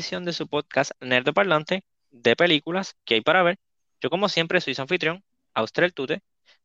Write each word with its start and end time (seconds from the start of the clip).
edición 0.00 0.24
de 0.24 0.32
su 0.32 0.48
podcast 0.48 0.92
Nerd 1.02 1.34
Parlante 1.34 1.84
de 2.10 2.34
películas 2.34 2.96
que 3.04 3.16
hay 3.16 3.20
para 3.20 3.42
ver. 3.42 3.58
Yo 4.00 4.08
como 4.08 4.30
siempre 4.30 4.58
soy 4.62 4.74
su 4.74 4.80
anfitrión, 4.80 5.22
Austral 5.52 5.92
Tute. 5.92 6.22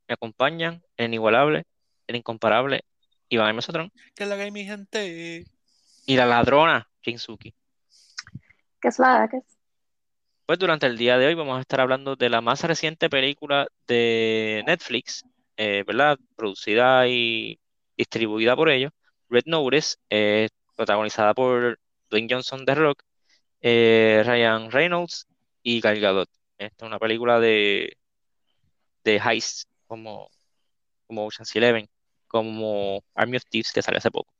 Me 0.07 0.13
acompañan 0.13 0.81
el 0.95 1.07
inigualable, 1.07 1.65
el 2.07 2.15
incomparable 2.15 2.85
Iván 3.27 3.53
Mesotrón. 3.53 3.91
Que 4.15 4.25
la 4.25 4.37
que 4.37 4.43
hay, 4.43 4.51
mi 4.51 4.63
gente? 4.63 5.43
Y 6.05 6.15
la 6.15 6.25
ladrona, 6.25 6.87
Jinsuki. 7.01 7.53
¿Qué 8.79 8.87
es 8.87 8.99
la 8.99 9.27
que 9.29 9.37
es? 9.37 9.43
Pues 10.45 10.57
durante 10.57 10.85
el 10.85 10.97
día 10.97 11.17
de 11.17 11.27
hoy 11.27 11.33
vamos 11.33 11.57
a 11.57 11.61
estar 11.61 11.81
hablando 11.81 12.15
de 12.15 12.29
la 12.29 12.39
más 12.39 12.63
reciente 12.63 13.09
película 13.09 13.67
de 13.85 14.63
Netflix, 14.65 15.25
eh, 15.57 15.83
¿verdad? 15.85 16.17
Producida 16.37 17.05
y 17.09 17.59
distribuida 17.97 18.55
por 18.55 18.69
ellos, 18.69 18.93
Red 19.29 19.43
Notice, 19.47 19.97
eh, 20.09 20.47
protagonizada 20.77 21.33
por 21.33 21.77
Dwayne 22.09 22.27
Johnson 22.31 22.63
de 22.63 22.75
Rock, 22.75 23.03
eh, 23.67 24.21
Ryan 24.23 24.69
Reynolds 24.69 25.27
y 25.63 25.81
Gal 25.81 25.99
Gadot. 25.99 26.29
Esta 26.59 26.85
es 26.85 26.87
una 26.87 26.99
película 26.99 27.39
de, 27.39 27.97
de 29.03 29.17
heist, 29.17 29.67
como, 29.87 30.29
como 31.07 31.25
Ocean's 31.25 31.55
Eleven, 31.55 31.89
como 32.27 33.03
Army 33.15 33.37
of 33.37 33.43
Thieves, 33.49 33.73
que 33.73 33.81
sale 33.81 33.97
hace 33.97 34.11
poco. 34.11 34.31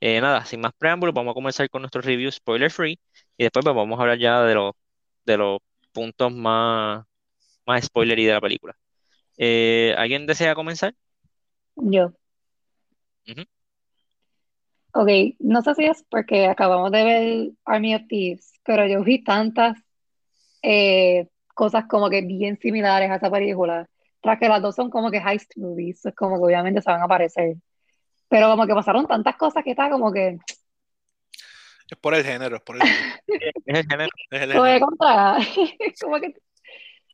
Eh, 0.00 0.20
nada, 0.20 0.44
sin 0.44 0.60
más 0.60 0.72
preámbulos, 0.76 1.14
vamos 1.14 1.30
a 1.30 1.34
comenzar 1.34 1.70
con 1.70 1.82
nuestro 1.82 2.00
review 2.00 2.30
spoiler 2.32 2.72
free 2.72 2.98
y 3.36 3.44
después 3.44 3.64
pues, 3.64 3.76
vamos 3.76 4.00
a 4.00 4.02
hablar 4.02 4.18
ya 4.18 4.42
de 4.42 4.54
los, 4.54 4.72
de 5.24 5.36
los 5.36 5.60
puntos 5.92 6.32
más, 6.32 7.06
más 7.64 7.84
spoilery 7.84 8.24
de 8.24 8.32
la 8.32 8.40
película. 8.40 8.76
Eh, 9.38 9.94
¿alguien 9.96 10.26
desea 10.26 10.56
comenzar? 10.56 10.92
Yo. 11.76 12.12
Ok, 14.98 15.10
no 15.40 15.60
sé 15.60 15.74
si 15.74 15.84
es 15.84 16.02
porque 16.08 16.46
acabamos 16.46 16.90
de 16.90 17.04
ver 17.04 17.50
Army 17.66 17.94
of 17.94 18.06
Thieves, 18.08 18.54
pero 18.64 18.86
yo 18.86 19.04
vi 19.04 19.22
tantas 19.22 19.76
eh, 20.62 21.28
cosas 21.54 21.84
como 21.86 22.08
que 22.08 22.22
bien 22.22 22.58
similares 22.58 23.10
a 23.10 23.16
esa 23.16 23.30
película. 23.30 23.86
Tras 24.22 24.38
que 24.38 24.48
las 24.48 24.62
dos 24.62 24.74
son 24.74 24.88
como 24.88 25.10
que 25.10 25.18
heist 25.18 25.54
movies, 25.58 26.06
es 26.06 26.14
como 26.14 26.36
que 26.36 26.44
obviamente 26.44 26.80
se 26.80 26.90
van 26.90 27.02
a 27.02 27.08
parecer. 27.08 27.56
Pero 28.30 28.48
como 28.48 28.66
que 28.66 28.72
pasaron 28.72 29.06
tantas 29.06 29.36
cosas 29.36 29.62
que 29.62 29.72
está 29.72 29.90
como 29.90 30.10
que 30.10 30.38
Es 31.90 31.98
por 32.00 32.14
el 32.14 32.24
género, 32.24 32.56
es 32.56 32.62
por 32.62 32.76
el 32.76 32.82
género. 32.82 33.16
Es 33.66 33.78
el 33.78 33.86
género. 33.86 34.10
Es 34.30 34.42
el 34.42 34.52
género. 34.52 34.86
contra, 34.86 35.36
como 36.00 36.20
que, 36.20 36.34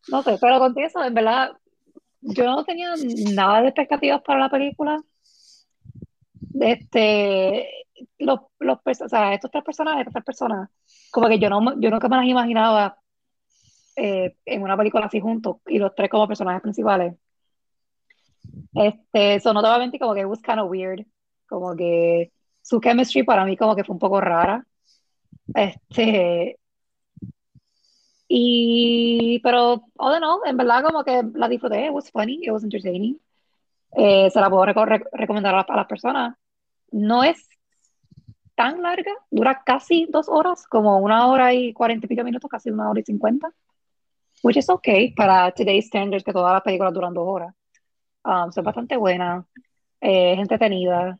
no 0.06 0.22
sé, 0.22 0.38
pero 0.40 0.60
con 0.60 0.78
eso, 0.78 1.02
en 1.02 1.14
verdad, 1.14 1.50
yo 2.20 2.44
no 2.44 2.64
tenía 2.64 2.94
nada 3.34 3.62
de 3.62 3.68
expectativas 3.70 4.22
para 4.22 4.38
la 4.38 4.50
película. 4.50 5.02
Este, 6.64 7.68
los, 8.18 8.40
los, 8.60 8.78
o 8.86 9.08
sea, 9.08 9.34
estos 9.34 9.50
tres 9.50 9.64
personajes, 9.64 10.00
estas 10.00 10.14
tres 10.14 10.24
personas, 10.24 10.70
como 11.10 11.28
que 11.28 11.38
yo 11.38 11.50
no, 11.50 11.80
yo 11.80 11.90
nunca 11.90 12.08
me 12.08 12.16
las 12.16 12.26
imaginaba 12.26 12.96
eh, 13.96 14.36
en 14.44 14.62
una 14.62 14.76
película 14.76 15.06
así 15.06 15.20
juntos, 15.20 15.56
y 15.66 15.78
los 15.78 15.94
tres 15.94 16.08
como 16.08 16.28
personajes 16.28 16.62
principales. 16.62 17.14
Este, 18.74 19.34
eso 19.34 19.52
no 19.52 19.60
te 19.60 19.68
voy 19.68 19.76
a 19.76 19.80
mentir, 19.80 20.00
como 20.00 20.14
que 20.14 20.20
it 20.20 20.26
was 20.26 20.40
kind 20.42 20.60
of 20.60 20.70
weird, 20.70 21.04
como 21.48 21.74
que 21.74 22.32
su 22.62 22.80
chemistry 22.80 23.24
para 23.24 23.44
mí 23.44 23.56
como 23.56 23.74
que 23.74 23.84
fue 23.84 23.94
un 23.94 23.98
poco 23.98 24.20
rara. 24.20 24.64
Este, 25.54 26.58
y, 28.28 29.40
pero, 29.42 29.84
all 29.96 30.16
in 30.16 30.24
all, 30.24 30.40
en 30.46 30.56
verdad 30.56 30.82
como 30.84 31.04
que 31.04 31.22
la 31.34 31.48
disfruté, 31.48 31.86
it 31.86 31.92
was 31.92 32.10
funny, 32.10 32.38
it 32.42 32.50
was 32.50 32.64
entertaining. 32.64 33.20
Eh, 33.94 34.30
se 34.30 34.40
la 34.40 34.48
puedo 34.48 34.64
reco- 34.64 34.86
re- 34.86 35.04
recomendar 35.12 35.54
a, 35.54 35.60
a 35.60 35.76
las 35.76 35.86
personas. 35.86 36.34
No 36.92 37.24
es 37.24 37.48
tan 38.54 38.82
larga, 38.82 39.12
dura 39.30 39.62
casi 39.64 40.06
dos 40.10 40.28
horas, 40.28 40.66
como 40.66 40.98
una 40.98 41.26
hora 41.26 41.52
y 41.54 41.72
cuarenta 41.72 42.06
y 42.06 42.08
pico 42.08 42.22
minutos, 42.22 42.50
casi 42.50 42.70
una 42.70 42.88
hora 42.90 43.00
y 43.00 43.04
cincuenta, 43.04 43.52
which 44.42 44.56
is 44.56 44.68
okay 44.68 45.12
para 45.12 45.50
today's 45.52 45.86
standards, 45.86 46.22
que 46.22 46.32
todas 46.32 46.52
las 46.52 46.62
películas 46.62 46.92
duran 46.92 47.14
dos 47.14 47.24
horas. 47.26 47.54
Um, 48.24 48.52
so 48.52 48.60
es 48.60 48.64
bastante 48.64 48.96
buena, 48.96 49.44
eh, 50.00 50.34
es 50.34 50.38
entretenida. 50.38 51.18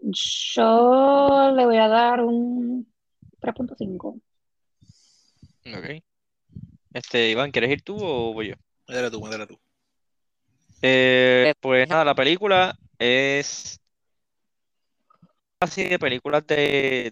Yo 0.00 1.52
le 1.54 1.64
voy 1.66 1.76
a 1.76 1.88
dar 1.88 2.20
un 2.20 2.86
3.5. 3.40 4.20
Ok. 5.66 6.02
Este, 6.92 7.30
Iván, 7.30 7.50
¿quieres 7.50 7.70
ir 7.70 7.82
tú 7.82 7.96
o 8.00 8.32
voy 8.32 8.48
yo? 8.48 8.54
Métele 8.88 9.10
tú, 9.10 9.20
métele 9.20 9.46
tú. 9.46 9.58
Eh, 10.82 11.52
pues 11.60 11.88
nada, 11.88 12.04
la 12.04 12.14
película 12.14 12.78
es 12.98 13.80
así 15.66 15.84
de 15.84 15.98
películas 15.98 16.46
de 16.46 17.10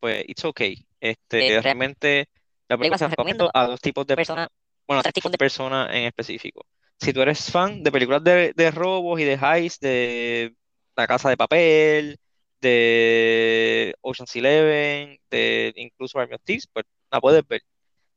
pues 0.00 0.24
it's 0.28 0.44
okay. 0.44 0.86
Este, 1.00 1.56
Eh, 1.56 1.60
realmente 1.62 2.28
la 2.68 2.76
película 2.78 2.98
se 2.98 3.08
recomiendo 3.08 3.50
a 3.52 3.66
dos 3.66 3.80
tipos 3.80 4.06
de 4.06 4.16
personas, 4.16 4.48
bueno, 4.86 5.02
tres 5.02 5.14
tipos 5.14 5.32
de 5.32 5.38
personas 5.38 5.88
en 5.94 6.04
específico. 6.04 6.66
Si 7.00 7.12
tú 7.12 7.22
eres 7.22 7.50
fan 7.50 7.82
de 7.82 7.90
películas 7.92 8.22
de, 8.22 8.52
de 8.54 8.70
robos 8.70 9.20
y 9.20 9.24
de 9.24 9.34
heist, 9.34 9.82
de 9.82 10.54
La 10.96 11.06
Casa 11.06 11.30
de 11.30 11.36
Papel, 11.36 12.18
de 12.60 13.94
Ocean's 14.02 14.36
Eleven, 14.36 15.18
de 15.30 15.72
incluso 15.76 16.18
Army 16.18 16.34
of 16.34 16.42
Thieves, 16.44 16.68
pues 16.72 16.84
la 17.10 17.20
puedes 17.20 17.46
ver. 17.46 17.62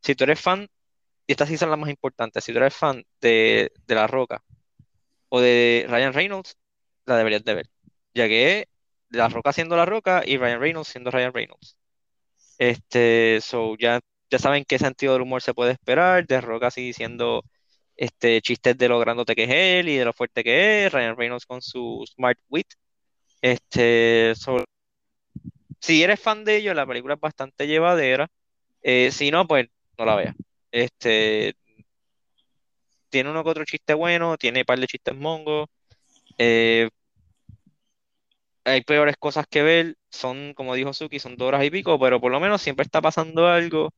Si 0.02 0.16
tú 0.16 0.26
eres 0.26 0.42
fan, 0.42 0.68
y 1.28 1.34
estas 1.34 1.50
sí 1.50 1.58
son 1.58 1.70
las 1.72 1.80
más 1.80 1.90
importantes, 1.90 2.44
si 2.44 2.54
tú 2.54 2.60
eres 2.60 2.76
fan 2.76 3.04
de, 3.22 3.72
de 3.88 3.96
La 3.96 4.08
Roca 4.08 4.44
o 5.30 5.40
de 5.42 5.86
Ryan 5.90 6.14
Reynolds, 6.14 6.58
la 7.06 7.18
deberías 7.18 7.44
de 7.44 7.56
ver. 7.56 7.70
Ya 8.14 8.28
que 8.28 8.68
La 9.18 9.30
Roca 9.30 9.54
siendo 9.54 9.76
La 9.78 9.86
Roca 9.86 10.24
y 10.26 10.38
Ryan 10.38 10.60
Reynolds 10.60 10.90
siendo 10.90 11.12
Ryan 11.12 11.34
Reynolds. 11.34 11.78
Este, 12.58 13.40
so 13.42 13.76
ya, 13.78 14.00
ya 14.32 14.40
saben 14.40 14.66
qué 14.66 14.80
sentido 14.80 15.14
del 15.14 15.24
humor 15.24 15.42
se 15.42 15.54
puede 15.54 15.72
esperar, 15.74 16.26
de 16.28 16.42
Roca 16.42 16.68
así 16.68 16.82
diciendo 16.84 17.44
este, 17.98 18.42
chistes 18.42 18.78
de 18.78 18.90
lo 18.90 19.00
grandote 19.00 19.36
que 19.36 19.46
es 19.46 19.52
él 19.52 19.90
y 19.90 19.98
de 19.98 20.06
lo 20.06 20.14
fuerte 20.14 20.44
que 20.44 20.86
es, 20.88 20.94
Ryan 20.94 21.18
Reynolds 21.18 21.46
con 21.46 21.62
su 21.62 22.06
smart 22.16 22.40
wit. 22.50 22.68
Este, 23.42 24.34
so, 24.36 24.64
si 25.80 26.04
eres 26.04 26.20
fan 26.20 26.44
de 26.46 26.58
ellos, 26.58 26.76
la 26.76 26.86
película 26.86 27.16
es 27.16 27.20
bastante 27.20 27.68
llevadera. 27.68 28.28
Eh, 28.84 29.12
si 29.12 29.32
no, 29.32 29.48
pues 29.48 29.68
no 29.98 30.06
la 30.06 30.16
veas. 30.16 30.36
Este, 30.72 31.56
tiene 33.10 33.30
uno 33.30 33.44
que 33.44 33.50
otro 33.50 33.66
chiste 33.66 33.94
bueno, 33.94 34.38
tiene 34.38 34.60
un 34.62 34.66
par 34.66 34.80
de 34.80 34.88
chistes 34.88 35.16
mongos. 35.16 35.68
eh, 36.38 36.90
hay 38.66 38.82
peores 38.82 39.16
cosas 39.18 39.46
que 39.50 39.64
ver, 39.64 39.98
son, 40.10 40.54
como 40.56 40.76
dijo 40.76 40.94
Suki, 40.94 41.20
son 41.20 41.36
dos 41.38 41.50
horas 41.50 41.64
y 41.66 41.72
pico, 41.72 42.00
pero 42.00 42.22
por 42.22 42.32
lo 42.32 42.40
menos 42.40 42.62
siempre 42.62 42.84
está 42.84 43.02
pasando 43.02 43.48
algo. 43.48 43.94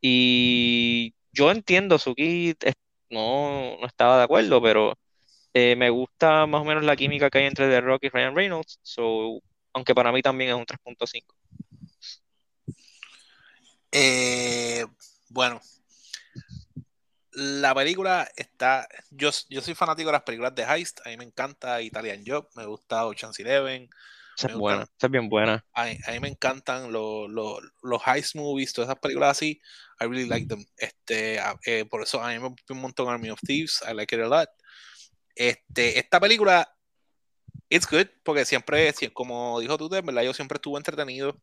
Y 0.00 1.14
yo 1.32 1.50
entiendo, 1.50 1.98
Suki 1.98 2.54
no, 3.10 3.78
no 3.80 3.86
estaba 3.86 4.18
de 4.18 4.24
acuerdo, 4.24 4.62
pero 4.62 4.98
eh, 5.54 5.76
me 5.76 5.90
gusta 5.90 6.46
más 6.46 6.62
o 6.62 6.64
menos 6.64 6.84
la 6.84 6.96
química 6.96 7.30
que 7.30 7.38
hay 7.38 7.46
entre 7.46 7.68
The 7.68 7.80
Rock 7.80 8.04
y 8.04 8.08
Ryan 8.10 8.36
Reynolds, 8.36 8.78
so, 8.82 9.40
aunque 9.72 9.94
para 9.94 10.12
mí 10.12 10.22
también 10.22 10.50
es 10.50 10.56
un 10.56 10.66
3.5. 10.66 11.34
Eh, 13.92 14.84
bueno, 15.30 15.60
la 17.38 17.74
película 17.74 18.26
está. 18.34 18.88
Yo, 19.10 19.30
yo 19.50 19.60
soy 19.60 19.74
fanático 19.74 20.08
de 20.08 20.12
las 20.12 20.22
películas 20.22 20.54
de 20.54 20.62
Heist. 20.64 21.00
A 21.06 21.10
mí 21.10 21.18
me 21.18 21.24
encanta 21.24 21.82
Italian 21.82 22.24
Job, 22.26 22.48
me 22.54 22.64
gusta 22.64 23.04
Ocean's 23.04 23.38
Eleven. 23.38 23.90
Esa 24.38 24.48
es 24.48 24.54
buena, 24.54 24.82
esa 24.82 25.06
es 25.06 25.10
bien 25.10 25.28
buena. 25.28 25.64
A 25.74 25.84
mí, 25.84 25.98
a 26.06 26.12
mí 26.12 26.20
me 26.20 26.28
encantan 26.28 26.92
los, 26.92 27.28
los, 27.30 27.58
los 27.82 28.02
heist 28.06 28.36
movies, 28.36 28.72
todas 28.72 28.88
esas 28.88 29.00
películas 29.00 29.32
así. 29.32 29.60
I 30.00 30.04
really 30.04 30.26
like 30.26 30.46
them. 30.46 30.64
Este, 30.78 31.38
eh, 31.66 31.84
por 31.84 32.02
eso 32.02 32.22
a 32.22 32.28
mí 32.28 32.38
me 32.38 32.48
gusta 32.48 32.72
un 32.72 32.80
montón 32.80 33.08
Army 33.08 33.30
of 33.30 33.40
Thieves. 33.40 33.82
I 33.86 33.92
like 33.94 34.14
it 34.14 34.22
a 34.22 34.28
lot. 34.28 34.48
Este, 35.34 35.98
esta 35.98 36.18
película, 36.18 36.70
it's 37.68 37.86
good, 37.86 38.06
porque 38.22 38.46
siempre, 38.46 38.92
si- 38.94 39.08
como 39.08 39.60
dijo 39.60 39.76
tú, 39.76 39.90
verdad, 39.90 40.22
yo 40.22 40.32
siempre 40.32 40.56
estuve 40.56 40.78
entretenido. 40.78 41.38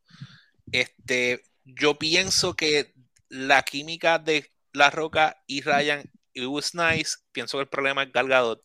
Este, 0.72 1.42
yo 1.64 1.98
pienso 1.98 2.54
que 2.54 2.94
la 3.28 3.62
química 3.62 4.18
de 4.18 4.53
La 4.74 4.90
Roca 4.90 5.36
y 5.46 5.62
Ryan, 5.62 6.04
it 6.34 6.46
was 6.46 6.74
nice. 6.74 7.16
Pienso 7.32 7.58
que 7.58 7.62
el 7.62 7.68
problema 7.68 8.02
es 8.02 8.12
Gal 8.12 8.28
Gadot. 8.28 8.60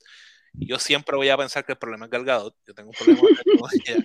Yo 0.54 0.80
siempre 0.80 1.16
voy 1.16 1.30
a 1.30 1.38
pensar 1.38 1.66
que 1.66 1.74
el 1.74 1.78
problema 1.78 2.06
es 2.06 2.12
Gal 2.12 2.26
Gadot. 2.26 2.56
Yo 2.68 2.74
tengo 2.74 2.90
un 2.90 2.96
problema 2.96 3.22
con 3.22 3.70
ella. 3.86 4.04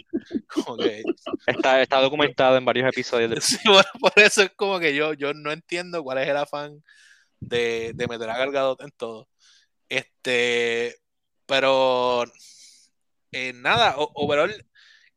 Como 0.48 0.76
que 0.78 1.02
Está, 1.46 1.82
está 1.82 2.00
documentado 2.00 2.56
en 2.56 2.64
varios 2.64 2.88
episodios 2.88 3.30
de... 3.30 3.40
Sí, 3.40 3.58
bueno, 3.66 3.88
por 4.00 4.12
eso 4.16 4.42
es 4.42 4.50
como 4.56 4.78
que 4.78 4.94
yo, 4.94 5.14
yo 5.14 5.34
no 5.34 5.52
entiendo 5.52 6.02
cuál 6.04 6.18
es 6.18 6.28
el 6.28 6.36
afán 6.36 6.82
de, 7.40 7.92
de 7.94 8.08
meter 8.08 8.30
a 8.30 8.36
Gal 8.38 8.52
Gadot 8.52 8.80
en 8.82 8.90
todo. 8.92 9.28
Este, 9.88 10.96
pero 11.46 12.24
eh, 13.32 13.52
nada, 13.54 13.94
overall, 13.96 14.52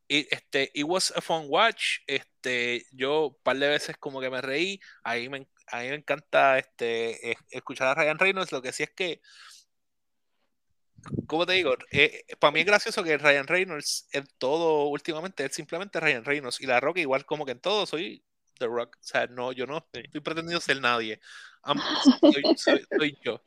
i- 0.07 0.27
este, 0.31 0.71
it 0.73 0.85
was 0.85 1.13
a 1.15 1.21
fun 1.21 1.45
watch. 1.47 1.99
Este, 2.07 2.85
yo 2.91 3.27
un 3.27 3.37
par 3.43 3.57
de 3.57 3.67
veces 3.69 3.97
como 3.97 4.19
que 4.21 4.29
me 4.29 4.41
reí. 4.41 4.79
Ahí 5.03 5.29
me, 5.29 5.47
a 5.67 5.81
mí 5.81 5.89
me 5.89 5.95
encanta 5.95 6.57
este, 6.57 7.31
es- 7.31 7.37
escuchar 7.51 7.87
a 7.87 7.95
Ryan 7.95 8.19
Reynolds. 8.19 8.51
Lo 8.51 8.61
que 8.61 8.71
sí 8.71 8.83
es 8.83 8.91
que 8.91 9.21
¿Cómo 11.27 11.45
te 11.45 11.53
digo? 11.53 11.75
Eh, 11.91 12.25
para 12.39 12.51
mí 12.51 12.61
es 12.61 12.65
gracioso 12.65 13.03
que 13.03 13.17
Ryan 13.17 13.47
Reynolds 13.47 14.07
en 14.11 14.25
todo 14.37 14.87
últimamente 14.87 15.45
es 15.45 15.53
simplemente 15.53 15.99
Ryan 15.99 16.25
Reynolds 16.25 16.59
y 16.61 16.65
La 16.65 16.79
Roca 16.79 16.99
igual 16.99 17.25
como 17.25 17.45
que 17.45 17.51
en 17.51 17.59
todo 17.59 17.85
soy 17.85 18.23
The 18.57 18.67
Rock. 18.67 18.97
O 18.99 19.03
sea, 19.03 19.27
no, 19.27 19.51
yo 19.51 19.65
no 19.65 19.77
estoy 19.77 20.21
pretendiendo 20.21 20.59
ser 20.59 20.81
nadie. 20.81 21.19
soy, 22.57 23.17
yo. 23.23 23.41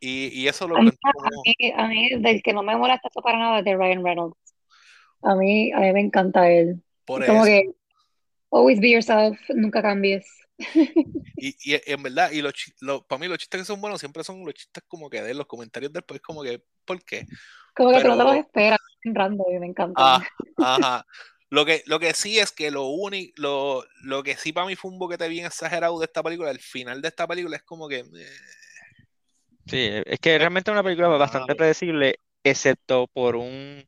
Y, 0.00 0.28
y, 0.40 0.48
eso 0.48 0.66
lo 0.66 0.76
a 0.76 0.82
mí, 0.82 0.90
a 1.76 1.86
mí, 1.86 2.10
del 2.18 2.42
que 2.42 2.52
no 2.52 2.62
me 2.62 2.76
molesta 2.76 3.08
esto 3.08 3.22
para 3.22 3.38
nada 3.38 3.58
es 3.60 3.64
de 3.64 3.76
Ryan 3.76 4.04
Reynolds. 4.04 4.36
A 5.22 5.36
mí, 5.36 5.72
a 5.72 5.80
mí 5.80 5.92
me 5.92 6.00
encanta 6.00 6.50
él. 6.50 6.82
Por 7.04 7.24
como 7.24 7.44
que 7.44 7.70
always 8.50 8.80
be 8.80 8.90
yourself, 8.90 9.38
nunca 9.50 9.80
cambies. 9.80 10.26
Y, 11.36 11.56
y, 11.72 11.80
en 11.86 12.02
verdad, 12.04 12.30
y 12.30 12.40
los, 12.40 12.52
para 13.08 13.18
mí 13.18 13.26
los 13.26 13.36
chistes 13.36 13.62
que 13.62 13.64
son 13.64 13.80
buenos 13.80 13.98
siempre 13.98 14.22
son 14.22 14.44
los 14.44 14.54
chistes 14.54 14.84
como 14.86 15.10
que 15.10 15.22
de 15.22 15.34
los 15.34 15.46
comentarios 15.46 15.92
después, 15.92 16.20
como 16.20 16.40
que, 16.40 16.62
¿por 16.84 17.02
qué? 17.04 17.26
Como 17.74 17.90
que 17.90 17.96
Pero, 17.96 18.12
tú 18.12 18.16
no 18.16 18.24
te 18.24 18.30
los 18.30 18.46
esperas, 18.46 18.78
random, 19.02 19.46
y 19.52 19.58
me 19.58 19.66
encanta. 19.66 20.00
Ah, 20.00 20.28
ajá. 20.58 21.06
Lo 21.50 21.66
que, 21.66 21.82
lo 21.86 21.98
que 21.98 22.14
sí 22.14 22.38
es 22.38 22.52
que 22.52 22.70
lo 22.70 22.86
único, 22.86 23.32
lo, 23.36 23.84
lo 24.04 24.22
que 24.22 24.36
sí 24.36 24.52
para 24.52 24.66
mí 24.66 24.76
fue 24.76 24.90
un 24.90 24.98
boquete 24.98 25.28
bien 25.28 25.44
exagerado 25.44 25.98
de 25.98 26.06
esta 26.06 26.22
película, 26.22 26.50
el 26.50 26.60
final 26.60 27.02
de 27.02 27.08
esta 27.08 27.26
película 27.26 27.56
es 27.56 27.62
como 27.62 27.88
que... 27.88 27.98
Eh, 27.98 28.38
sí, 29.66 29.90
es 30.06 30.18
que 30.20 30.38
realmente 30.38 30.70
es 30.70 30.72
una 30.72 30.84
película 30.84 31.08
bastante 31.08 31.54
predecible, 31.54 32.20
excepto 32.44 33.08
por 33.08 33.36
un 33.36 33.84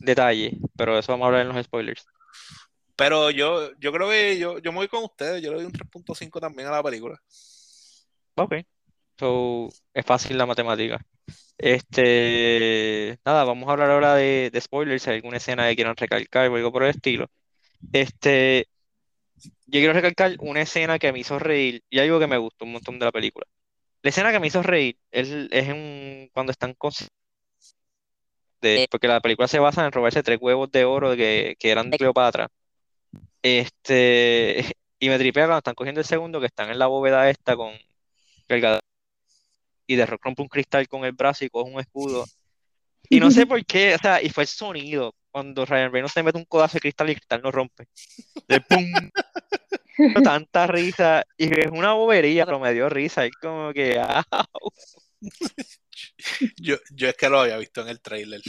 detalle, 0.00 0.58
pero 0.76 0.98
eso 0.98 1.12
vamos 1.12 1.24
a 1.24 1.28
hablar 1.28 1.46
en 1.46 1.54
los 1.54 1.64
spoilers. 1.64 2.04
Pero 2.98 3.30
yo, 3.30 3.70
yo 3.78 3.92
creo 3.92 4.10
que 4.10 4.38
yo, 4.40 4.58
yo 4.58 4.72
me 4.72 4.78
voy 4.78 4.88
con 4.88 5.04
ustedes, 5.04 5.40
yo 5.40 5.50
le 5.50 5.58
doy 5.58 5.66
un 5.66 5.72
3.5 5.72 6.40
también 6.40 6.66
a 6.66 6.72
la 6.72 6.82
película. 6.82 7.22
Ok. 8.34 8.56
So, 9.16 9.68
es 9.94 10.04
fácil 10.04 10.36
la 10.36 10.46
matemática. 10.46 11.00
Este, 11.56 13.20
nada, 13.24 13.44
vamos 13.44 13.68
a 13.68 13.72
hablar 13.72 13.92
ahora 13.92 14.16
de, 14.16 14.50
de 14.52 14.60
spoilers, 14.60 15.00
si 15.00 15.10
hay 15.10 15.16
alguna 15.16 15.36
escena 15.36 15.68
que 15.68 15.76
quieran 15.76 15.96
recalcar 15.96 16.50
o 16.50 16.56
algo 16.56 16.72
por 16.72 16.82
el 16.82 16.90
estilo. 16.90 17.30
Este, 17.92 18.66
yo 19.36 19.78
quiero 19.78 19.92
recalcar 19.92 20.34
una 20.40 20.62
escena 20.62 20.98
que 20.98 21.12
me 21.12 21.20
hizo 21.20 21.38
reír 21.38 21.84
y 21.88 22.00
algo 22.00 22.18
que 22.18 22.26
me 22.26 22.38
gustó 22.38 22.64
un 22.64 22.72
montón 22.72 22.98
de 22.98 23.04
la 23.04 23.12
película. 23.12 23.46
La 24.02 24.10
escena 24.10 24.32
que 24.32 24.40
me 24.40 24.48
hizo 24.48 24.64
reír 24.64 24.98
es, 25.12 25.28
es 25.28 25.68
en, 25.68 26.30
cuando 26.32 26.50
están 26.50 26.74
con, 26.74 26.90
de, 28.60 28.88
porque 28.90 29.06
la 29.06 29.20
película 29.20 29.46
se 29.46 29.60
basa 29.60 29.86
en 29.86 29.92
robarse 29.92 30.24
tres 30.24 30.38
huevos 30.40 30.70
de 30.72 30.84
oro 30.84 31.14
que, 31.14 31.54
que 31.60 31.70
eran 31.70 31.90
de 31.90 31.98
Cleopatra. 31.98 32.48
Este, 33.42 34.64
y 34.98 35.08
me 35.08 35.18
tripea 35.18 35.44
cuando 35.44 35.58
están 35.58 35.74
cogiendo 35.74 36.00
el 36.00 36.06
segundo, 36.06 36.40
que 36.40 36.46
están 36.46 36.70
en 36.70 36.78
la 36.78 36.86
bóveda 36.86 37.28
esta 37.30 37.56
con 37.56 37.72
y 39.86 39.96
de 39.96 40.06
rompe 40.06 40.42
un 40.42 40.48
cristal 40.48 40.88
con 40.88 41.04
el 41.04 41.12
brazo 41.12 41.44
y 41.44 41.50
coge 41.50 41.70
un 41.70 41.80
escudo. 41.80 42.24
Y 43.10 43.20
no 43.20 43.30
sé 43.30 43.46
por 43.46 43.64
qué, 43.64 43.94
o 43.94 43.98
sea, 43.98 44.22
y 44.22 44.28
fue 44.28 44.44
el 44.44 44.48
sonido 44.48 45.14
cuando 45.30 45.64
Ryan 45.64 45.92
Reynolds 45.92 46.12
se 46.12 46.22
mete 46.22 46.38
un 46.38 46.44
codazo 46.44 46.74
de 46.74 46.80
cristal 46.80 47.08
y 47.08 47.12
el 47.12 47.16
cristal 47.16 47.42
no 47.42 47.50
rompe. 47.50 47.86
De 48.46 48.60
pum. 48.60 48.84
Tanta 50.22 50.66
risa. 50.66 51.24
Y 51.36 51.46
es 51.58 51.70
una 51.70 51.92
bobería, 51.92 52.44
pero 52.44 52.58
me 52.58 52.72
dio 52.72 52.88
risa. 52.88 53.24
Es 53.24 53.32
como 53.40 53.72
que. 53.72 54.00
yo, 56.56 56.76
yo 56.90 57.08
es 57.08 57.16
que 57.16 57.28
lo 57.28 57.40
había 57.40 57.56
visto 57.56 57.82
en 57.82 57.88
el 57.88 58.00
trailer. 58.00 58.42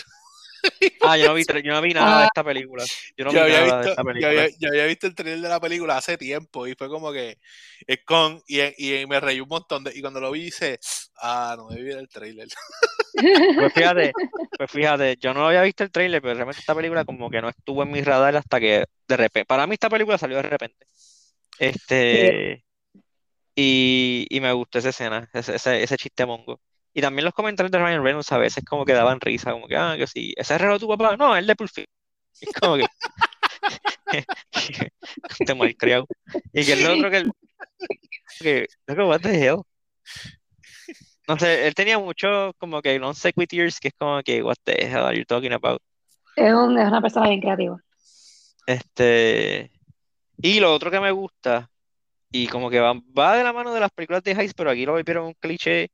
Ah, 1.01 1.17
yo 1.17 1.27
no 1.27 1.33
vi, 1.33 1.43
yo 1.63 1.73
no 1.73 1.81
vi 1.81 1.93
nada 1.93 2.19
de 2.21 2.25
esta 2.25 2.43
película. 2.43 2.83
Yo 3.17 3.25
no 3.25 3.31
vi 3.31 3.37
había 3.37 3.61
nada 3.61 3.63
visto, 3.63 3.81
de 3.81 3.89
esta 3.89 4.03
película. 4.03 4.33
Yo 4.33 4.39
había, 4.39 4.57
yo 4.59 4.69
había, 4.69 4.85
visto 4.85 5.07
el 5.07 5.15
trailer 5.15 5.41
de 5.41 5.49
la 5.49 5.59
película 5.59 5.97
hace 5.97 6.17
tiempo 6.17 6.67
y 6.67 6.75
fue 6.75 6.89
como 6.89 7.11
que 7.11 7.37
es 7.87 7.99
con 8.05 8.41
y, 8.47 8.61
y, 8.77 9.05
me 9.07 9.19
reí 9.19 9.39
un 9.39 9.47
montón 9.47 9.83
de, 9.83 9.95
y 9.95 10.01
cuando 10.01 10.19
lo 10.19 10.31
vi 10.31 10.43
dice, 10.43 10.79
ah, 11.21 11.55
no 11.57 11.69
me 11.69 11.81
vi 11.81 11.91
el 11.91 12.09
trailer. 12.09 12.47
Pues 13.13 13.73
fíjate, 13.73 14.11
pues 14.57 14.71
fíjate, 14.71 15.17
yo 15.19 15.33
no 15.33 15.47
había 15.47 15.61
visto 15.63 15.83
el 15.83 15.91
trailer, 15.91 16.21
pero 16.21 16.35
realmente 16.35 16.59
esta 16.59 16.75
película 16.75 17.05
como 17.05 17.29
que 17.29 17.41
no 17.41 17.49
estuvo 17.49 17.83
en 17.83 17.91
mi 17.91 18.01
radar 18.01 18.35
hasta 18.35 18.59
que 18.59 18.85
de 19.07 19.17
repente, 19.17 19.45
para 19.45 19.67
mí 19.67 19.73
esta 19.73 19.89
película 19.89 20.17
salió 20.17 20.37
de 20.37 20.43
repente. 20.43 20.85
Este 21.57 22.63
y, 23.55 24.25
y 24.29 24.39
me 24.39 24.53
gustó 24.53 24.79
esa 24.79 24.89
escena, 24.89 25.29
ese, 25.33 25.55
ese, 25.55 25.83
ese 25.83 25.97
chiste 25.97 26.25
mongo. 26.25 26.61
Y 26.93 27.01
también 27.01 27.25
los 27.25 27.33
comentarios 27.33 27.71
de 27.71 27.79
Ryan 27.79 28.03
Reynolds 28.03 28.31
a 28.31 28.37
veces 28.37 28.63
como 28.65 28.85
que 28.85 28.93
daban 28.93 29.21
risa, 29.21 29.51
como 29.51 29.67
que, 29.67 29.77
ah, 29.77 29.95
que 29.97 30.07
sí, 30.07 30.33
ese 30.35 30.57
reloj 30.57 30.75
de 30.75 30.79
tu 30.79 30.87
papá, 30.87 31.15
no, 31.17 31.35
el 31.35 31.45
de 31.45 31.55
Pulp 31.55 31.69
Es 31.77 32.53
como 32.59 32.77
que. 32.77 32.85
te 35.45 35.55
mal 35.55 35.75
criado. 35.77 36.07
Y 36.53 36.65
que 36.65 36.73
el 36.73 36.87
otro 36.87 37.11
que. 37.11 37.17
El, 37.17 37.31
que, 38.39 38.67
loco, 38.87 39.07
what 39.07 39.21
the 39.21 39.45
hell? 39.45 39.61
No 41.27 41.37
sé, 41.37 41.67
él 41.67 41.75
tenía 41.75 41.99
mucho 41.99 42.53
como 42.57 42.81
que 42.81 42.97
non 42.97 43.13
sequiturs, 43.13 43.79
que 43.79 43.89
es 43.89 43.93
como 43.93 44.23
que, 44.23 44.41
what 44.41 44.57
the 44.63 44.73
hell 44.81 45.05
are 45.05 45.15
you 45.15 45.25
talking 45.25 45.53
about? 45.53 45.79
Es, 46.35 46.51
un, 46.53 46.77
es 46.79 46.87
una 46.87 47.01
persona 47.01 47.29
bien 47.29 47.41
creativa. 47.41 47.77
Este. 48.65 49.71
Y 50.41 50.59
lo 50.59 50.73
otro 50.73 50.89
que 50.89 50.99
me 50.99 51.11
gusta, 51.11 51.69
y 52.31 52.47
como 52.47 52.69
que 52.69 52.79
va, 52.79 52.93
va 53.17 53.37
de 53.37 53.43
la 53.43 53.53
mano 53.53 53.73
de 53.73 53.79
las 53.79 53.91
películas 53.91 54.23
de 54.23 54.31
Heist, 54.31 54.55
pero 54.57 54.71
aquí 54.71 54.85
lo 54.85 54.93
volvieron 54.93 55.27
un 55.27 55.33
cliché 55.33 55.91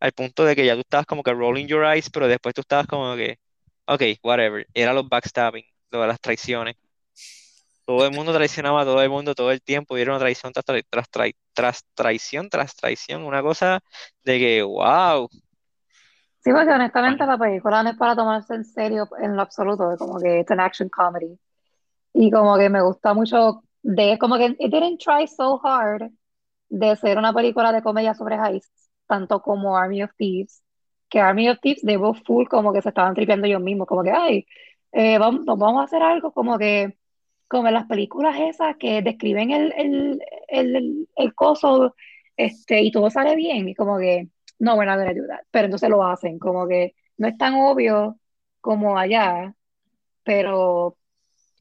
al 0.00 0.12
punto 0.12 0.44
de 0.44 0.54
que 0.54 0.64
ya 0.64 0.74
tú 0.74 0.80
estabas 0.80 1.06
como 1.06 1.22
que 1.22 1.32
rolling 1.32 1.66
your 1.66 1.84
eyes, 1.84 2.10
pero 2.10 2.28
después 2.28 2.54
tú 2.54 2.60
estabas 2.60 2.86
como 2.86 3.14
que, 3.16 3.38
ok, 3.86 4.02
whatever, 4.22 4.66
era 4.74 4.92
los 4.92 5.08
backstabbing, 5.08 5.64
lo 5.90 6.02
de 6.02 6.06
las 6.06 6.20
traiciones. 6.20 6.76
Todo 7.84 8.06
el 8.06 8.12
mundo 8.12 8.34
traicionaba 8.34 8.82
a 8.82 8.84
todo 8.84 9.02
el 9.02 9.08
mundo 9.08 9.34
todo 9.34 9.50
el 9.50 9.62
tiempo 9.62 9.96
y 9.96 10.02
era 10.02 10.12
una 10.12 10.20
traición 10.20 10.52
tras, 10.52 10.64
tras, 10.90 11.08
tras, 11.54 11.84
traición 11.94 12.50
tras 12.50 12.76
traición, 12.76 13.24
una 13.24 13.42
cosa 13.42 13.80
de 14.24 14.38
que, 14.38 14.62
wow. 14.62 15.28
Sí, 16.40 16.52
porque 16.52 16.70
honestamente 16.70 17.26
la 17.26 17.38
película 17.38 17.82
no 17.82 17.90
es 17.90 17.96
para 17.96 18.14
tomarse 18.14 18.54
en 18.54 18.64
serio 18.64 19.08
en 19.20 19.34
lo 19.34 19.42
absoluto, 19.42 19.90
es 19.92 19.98
como 19.98 20.18
que 20.20 20.40
es 20.40 20.50
un 20.50 20.60
action 20.60 20.88
comedy. 20.90 21.38
Y 22.12 22.30
como 22.30 22.56
que 22.56 22.68
me 22.68 22.82
gusta 22.82 23.14
mucho 23.14 23.62
de, 23.82 24.18
como 24.18 24.36
que 24.36 24.56
it 24.58 24.70
didn't 24.70 25.00
try 25.02 25.26
so 25.26 25.60
hard 25.62 26.10
de 26.68 26.96
ser 26.96 27.16
una 27.18 27.32
película 27.32 27.72
de 27.72 27.82
comedia 27.82 28.14
sobre 28.14 28.36
heists 28.36 28.87
tanto 29.08 29.42
como 29.42 29.76
Army 29.76 30.02
of 30.04 30.12
Thieves, 30.16 30.62
que 31.08 31.20
Army 31.20 31.48
of 31.50 31.60
Thieves 31.60 31.82
de 31.82 31.98
full 32.26 32.46
como 32.48 32.72
que 32.72 32.82
se 32.82 32.90
estaban 32.90 33.14
tripeando 33.14 33.46
ellos 33.46 33.62
mismos, 33.62 33.88
como 33.88 34.04
que, 34.04 34.12
ay, 34.12 34.46
eh, 34.92 35.18
vamos, 35.18 35.44
vamos 35.46 35.80
a 35.80 35.84
hacer 35.84 36.02
algo 36.02 36.32
como 36.32 36.58
que, 36.58 36.96
como 37.48 37.68
en 37.68 37.74
las 37.74 37.86
películas 37.86 38.36
esas 38.40 38.76
que 38.76 39.02
describen 39.02 39.50
el, 39.50 39.72
el, 39.76 40.22
el, 40.48 41.08
el 41.16 41.34
coso 41.34 41.94
este, 42.36 42.82
y 42.82 42.92
todo 42.92 43.10
sale 43.10 43.36
bien, 43.36 43.68
y 43.68 43.74
como 43.74 43.98
que, 43.98 44.28
no, 44.58 44.76
bueno, 44.76 44.92
a 44.92 44.94
ayudar, 44.96 45.44
pero 45.50 45.66
entonces 45.66 45.90
lo 45.90 46.04
hacen, 46.04 46.38
como 46.38 46.68
que 46.68 46.94
no 47.16 47.28
es 47.28 47.36
tan 47.38 47.54
obvio 47.54 48.18
como 48.60 48.98
allá, 48.98 49.54
pero 50.24 50.96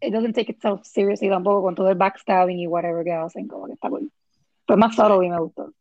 it 0.01 0.13
doesn't 0.13 0.35
take 0.35 0.51
itself 0.51 0.81
seriously 0.83 1.29
tampoco 1.29 1.63
con 1.63 1.75
todo 1.75 1.89
el 1.89 1.95
backstabbing 1.97 2.59
y 2.59 2.67
whatever 2.67 3.03
que 3.03 3.13
hacen, 3.13 3.47
como 3.47 3.67
que 3.67 3.73
está 3.73 3.89
cool. 3.89 4.11
Pues 4.65 4.77
más 4.79 4.95
solo 4.95 5.23
y 5.23 5.29
me 5.29 5.39
gustó. 5.39 5.73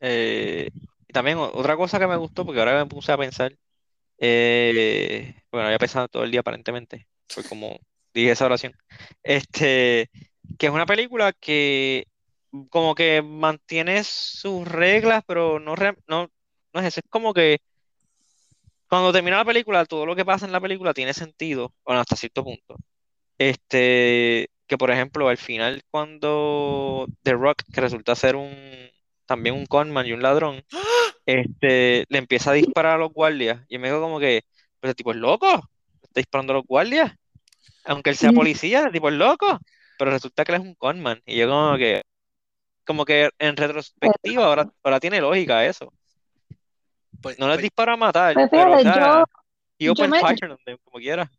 Eh, 0.00 0.70
y 1.08 1.12
también 1.12 1.38
otra 1.38 1.76
cosa 1.76 1.98
que 1.98 2.06
me 2.06 2.16
gustó, 2.16 2.44
porque 2.44 2.60
ahora 2.60 2.78
me 2.78 2.86
puse 2.86 3.12
a 3.12 3.18
pensar, 3.18 3.52
eh, 4.18 5.34
bueno, 5.50 5.66
había 5.66 5.78
pensado 5.78 6.08
todo 6.08 6.24
el 6.24 6.30
día 6.30 6.40
aparentemente, 6.40 7.06
fue 7.28 7.44
como 7.44 7.78
dije 8.14 8.32
esa 8.32 8.46
oración, 8.46 8.74
este, 9.22 10.10
que 10.58 10.66
es 10.66 10.72
una 10.72 10.86
película 10.86 11.32
que 11.32 12.06
como 12.70 12.94
que 12.94 13.22
mantiene 13.22 14.02
sus 14.04 14.66
reglas, 14.66 15.22
pero 15.26 15.60
no, 15.60 15.74
no, 16.08 16.30
no 16.72 16.80
es 16.80 16.86
eso, 16.86 17.00
es 17.00 17.10
como 17.10 17.32
que 17.34 17.58
cuando 18.88 19.12
termina 19.12 19.36
la 19.36 19.44
película, 19.44 19.84
todo 19.84 20.04
lo 20.04 20.16
que 20.16 20.24
pasa 20.24 20.46
en 20.46 20.52
la 20.52 20.60
película 20.60 20.92
tiene 20.92 21.14
sentido, 21.14 21.72
bueno, 21.84 22.00
hasta 22.00 22.16
cierto 22.16 22.42
punto. 22.42 22.76
Este, 23.38 24.50
que 24.66 24.78
por 24.78 24.90
ejemplo, 24.90 25.28
al 25.28 25.38
final, 25.38 25.82
cuando 25.90 27.06
The 27.22 27.32
Rock, 27.34 27.62
que 27.72 27.80
resulta 27.80 28.16
ser 28.16 28.36
un, 28.36 28.89
también 29.30 29.54
un 29.54 29.64
conman 29.64 30.06
y 30.06 30.12
un 30.12 30.22
ladrón, 30.22 30.64
este, 31.24 32.04
le 32.08 32.18
empieza 32.18 32.50
a 32.50 32.54
disparar 32.54 32.96
a 32.96 32.98
los 32.98 33.12
guardias. 33.12 33.64
Y 33.68 33.78
me 33.78 33.86
digo 33.86 34.00
como 34.00 34.18
que, 34.18 34.42
pues 34.80 34.90
el 34.90 34.96
tipo 34.96 35.12
es 35.12 35.18
loco, 35.18 35.46
está 36.02 36.18
disparando 36.20 36.52
a 36.52 36.56
los 36.56 36.66
guardias. 36.66 37.12
Aunque 37.84 38.10
él 38.10 38.16
sea 38.16 38.32
policía, 38.32 38.80
el 38.86 38.92
tipo 38.92 39.08
es 39.08 39.14
loco. 39.14 39.60
Pero 39.96 40.10
resulta 40.10 40.44
que 40.44 40.50
él 40.50 40.60
es 40.60 40.66
un 40.66 40.74
conman. 40.74 41.22
Y 41.24 41.36
yo 41.36 41.48
como 41.48 41.76
que, 41.76 42.02
como 42.84 43.04
que 43.04 43.30
en 43.38 43.56
retrospectiva 43.56 44.46
ahora, 44.46 44.68
ahora 44.82 44.98
tiene 44.98 45.20
lógica 45.20 45.64
eso. 45.64 45.92
Pues, 47.22 47.38
no 47.38 47.46
les 47.46 47.56
pues 47.56 47.62
dispara 47.62 47.92
a 47.92 47.96
matar, 47.96 48.34
pues 48.34 48.48
pero 48.50 48.72
o 48.72 48.80
sea, 48.80 49.24
y 49.78 49.88
open 49.88 50.10
fire 50.10 50.58
como 50.82 50.98
quiera. 50.98 51.30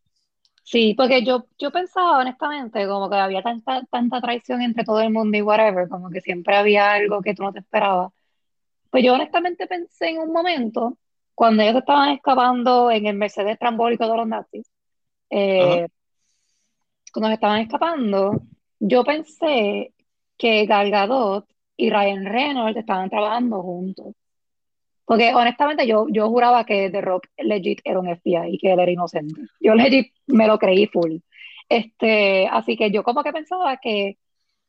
Sí, 0.63 0.93
porque 0.95 1.23
yo, 1.25 1.47
yo 1.59 1.71
pensaba 1.71 2.19
honestamente 2.19 2.87
como 2.87 3.09
que 3.09 3.15
había 3.17 3.41
tanta, 3.41 3.83
tanta 3.91 4.21
traición 4.21 4.61
entre 4.61 4.83
todo 4.83 5.01
el 5.01 5.11
mundo 5.11 5.37
y 5.37 5.41
whatever, 5.41 5.89
como 5.89 6.09
que 6.09 6.21
siempre 6.21 6.55
había 6.55 6.91
algo 6.93 7.21
que 7.21 7.33
tú 7.33 7.43
no 7.43 7.51
te 7.51 7.59
esperabas. 7.59 8.11
Pues 8.89 9.03
yo 9.03 9.13
honestamente 9.13 9.67
pensé 9.67 10.09
en 10.09 10.19
un 10.19 10.31
momento, 10.33 10.97
cuando 11.35 11.63
ellos 11.63 11.77
estaban 11.77 12.09
escapando 12.11 12.91
en 12.91 13.05
el 13.07 13.15
Mercedes 13.17 13.57
trambólico 13.59 14.07
de 14.07 14.17
los 14.17 14.27
nazis, 14.27 14.67
eh, 15.29 15.87
cuando 17.13 17.29
se 17.29 17.33
estaban 17.35 17.61
escapando, 17.61 18.41
yo 18.79 19.03
pensé 19.03 19.93
que 20.37 20.65
Gal 20.65 20.91
Gadot 20.91 21.47
y 21.77 21.89
Ryan 21.89 22.25
Reynolds 22.25 22.77
estaban 22.77 23.09
trabajando 23.09 23.61
juntos. 23.61 24.13
Porque 25.11 25.33
honestamente 25.35 25.85
yo, 25.87 26.07
yo 26.09 26.29
juraba 26.29 26.65
que 26.65 26.89
The 26.89 27.01
Rock 27.01 27.27
legit 27.37 27.81
era 27.83 27.99
un 27.99 28.07
FBI 28.09 28.55
y 28.55 28.57
que 28.57 28.71
él 28.73 28.79
era 28.79 28.91
inocente. 28.91 29.41
Yo 29.59 29.75
legit 29.75 30.13
me 30.27 30.47
lo 30.47 30.57
creí 30.57 30.87
full. 30.87 31.17
Este, 31.69 32.47
así 32.47 32.77
que 32.77 32.91
yo 32.91 33.03
como 33.03 33.23
que 33.23 33.33
pensaba 33.33 33.77
que 33.77 34.17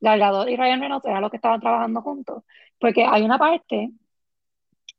Gal 0.01 0.19
Gadot 0.21 0.49
y 0.49 0.57
Ryan 0.57 0.81
Reynolds 0.81 1.07
eran 1.07 1.23
los 1.23 1.31
que 1.31 1.37
estaban 1.39 1.61
trabajando 1.61 2.03
juntos. 2.03 2.43
Porque 2.81 3.05
hay 3.05 3.23
una 3.23 3.39
parte 3.39 3.91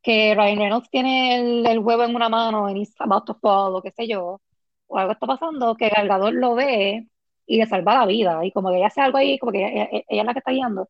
que 0.01 0.35
Ryan 0.35 0.57
Reynolds 0.59 0.89
tiene 0.89 1.35
el, 1.39 1.65
el 1.65 1.79
huevo 1.79 2.03
en 2.03 2.15
una 2.15 2.29
mano 2.29 2.67
and 2.67 2.77
he's 2.77 2.93
about 2.99 3.25
to 3.25 3.35
fall 3.35 3.75
o 3.75 3.81
qué 3.81 3.91
sé 3.91 4.07
yo, 4.07 4.41
o 4.87 4.97
algo 4.97 5.13
está 5.13 5.27
pasando, 5.27 5.75
que 5.75 5.89
Gal 5.89 6.07
Gadot 6.07 6.33
lo 6.33 6.55
ve 6.55 7.07
y 7.45 7.57
le 7.57 7.65
salva 7.65 7.95
la 7.95 8.05
vida. 8.05 8.45
Y 8.45 8.51
como 8.51 8.69
que 8.69 8.77
ella 8.77 8.87
hace 8.87 9.01
algo 9.01 9.17
ahí, 9.17 9.37
como 9.39 9.51
que 9.51 9.59
ella, 9.59 9.85
ella- 9.91 10.03
ella 10.07 10.21
es 10.21 10.25
la 10.25 10.33
que 10.33 10.39
está 10.39 10.51
guiando. 10.51 10.89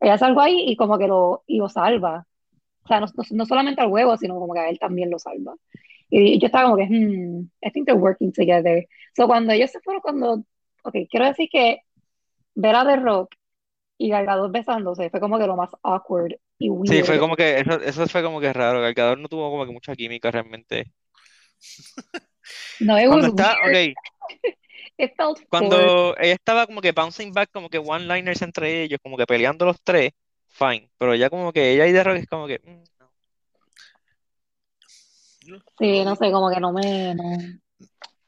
Ella 0.00 0.14
hace 0.14 0.24
algo 0.26 0.40
ahí 0.40 0.64
y 0.68 0.76
como 0.76 0.98
que 0.98 1.08
lo, 1.08 1.44
y 1.46 1.58
lo 1.58 1.68
salva. 1.68 2.26
O 2.84 2.88
sea, 2.88 3.00
no, 3.00 3.06
no, 3.06 3.24
no 3.30 3.46
solamente 3.46 3.80
al 3.82 3.88
huevo, 3.90 4.16
sino 4.16 4.38
como 4.38 4.54
que 4.54 4.60
a 4.60 4.68
él 4.68 4.78
también 4.78 5.10
lo 5.10 5.18
salva. 5.18 5.54
Y 6.10 6.38
yo 6.40 6.46
estaba 6.46 6.64
como 6.70 6.76
que, 6.76 6.84
hmm, 6.86 7.50
I 7.62 7.70
think 7.72 7.86
they're 7.86 8.00
working 8.00 8.32
together. 8.32 8.86
So 9.16 9.26
cuando 9.26 9.52
ellos 9.52 9.70
se 9.70 9.80
fueron, 9.80 10.02
cuando, 10.02 10.44
ok, 10.84 10.94
quiero 11.10 11.26
decir 11.26 11.48
que 11.50 11.80
ver 12.54 12.74
a 12.76 12.84
The 12.86 12.96
Rock 12.96 13.34
y 13.98 14.10
Gal 14.10 14.26
Gadot 14.26 14.52
besándose 14.52 15.10
fue 15.10 15.20
como 15.20 15.38
que 15.38 15.46
lo 15.46 15.56
más 15.56 15.70
awkward 15.82 16.34
y 16.58 16.68
Sí, 16.84 17.02
fue 17.02 17.14
weird. 17.14 17.20
como 17.20 17.36
que, 17.36 17.58
eso, 17.60 17.80
eso 17.80 18.06
fue 18.08 18.22
como 18.22 18.40
que 18.40 18.52
raro. 18.52 18.80
Gal 18.80 18.94
Gadot 18.94 19.18
no 19.18 19.28
tuvo 19.28 19.50
como 19.50 19.66
que 19.66 19.72
mucha 19.72 19.94
química 19.96 20.30
realmente. 20.30 20.92
No, 22.80 22.96
it 22.98 23.08
was 23.08 23.24
está, 23.26 23.56
weird. 23.64 23.92
ok, 23.92 23.94
It 24.98 25.12
felt 25.16 25.40
cuando 25.48 26.16
ella 26.18 26.34
estaba 26.34 26.66
como 26.66 26.80
que 26.80 26.92
bouncing 26.92 27.32
back, 27.32 27.50
como 27.52 27.68
que 27.70 27.78
one-liners 27.78 28.42
entre 28.42 28.82
ellos, 28.82 28.98
como 29.02 29.16
que 29.16 29.26
peleando 29.26 29.64
los 29.66 29.80
tres, 29.82 30.12
fine. 30.54 30.90
Pero 30.98 31.14
ya 31.14 31.28
como 31.28 31.52
que 31.52 31.72
ella 31.72 31.86
y 31.86 31.92
The 31.92 32.04
Rock 32.04 32.16
es 32.16 32.28
como 32.28 32.46
que, 32.46 32.60
mm, 32.64 32.84
no. 32.98 33.10
Sí, 35.78 36.04
no 36.04 36.16
sé, 36.16 36.30
como 36.32 36.50
que 36.50 36.60
no 36.60 36.72
me, 36.72 37.14
no. 37.14 37.22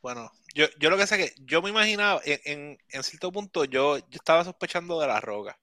Bueno, 0.02 0.30
yo, 0.54 0.66
yo 0.78 0.90
lo 0.90 0.96
que 0.96 1.06
sé 1.06 1.22
es 1.22 1.34
que 1.34 1.42
yo 1.44 1.62
me 1.62 1.70
imaginaba, 1.70 2.20
en, 2.24 2.40
en, 2.44 2.78
en 2.90 3.02
cierto 3.02 3.32
punto, 3.32 3.64
yo, 3.64 3.98
yo 3.98 4.04
estaba 4.10 4.44
sospechando 4.44 5.00
de 5.00 5.06
la 5.06 5.20
roca. 5.20 5.58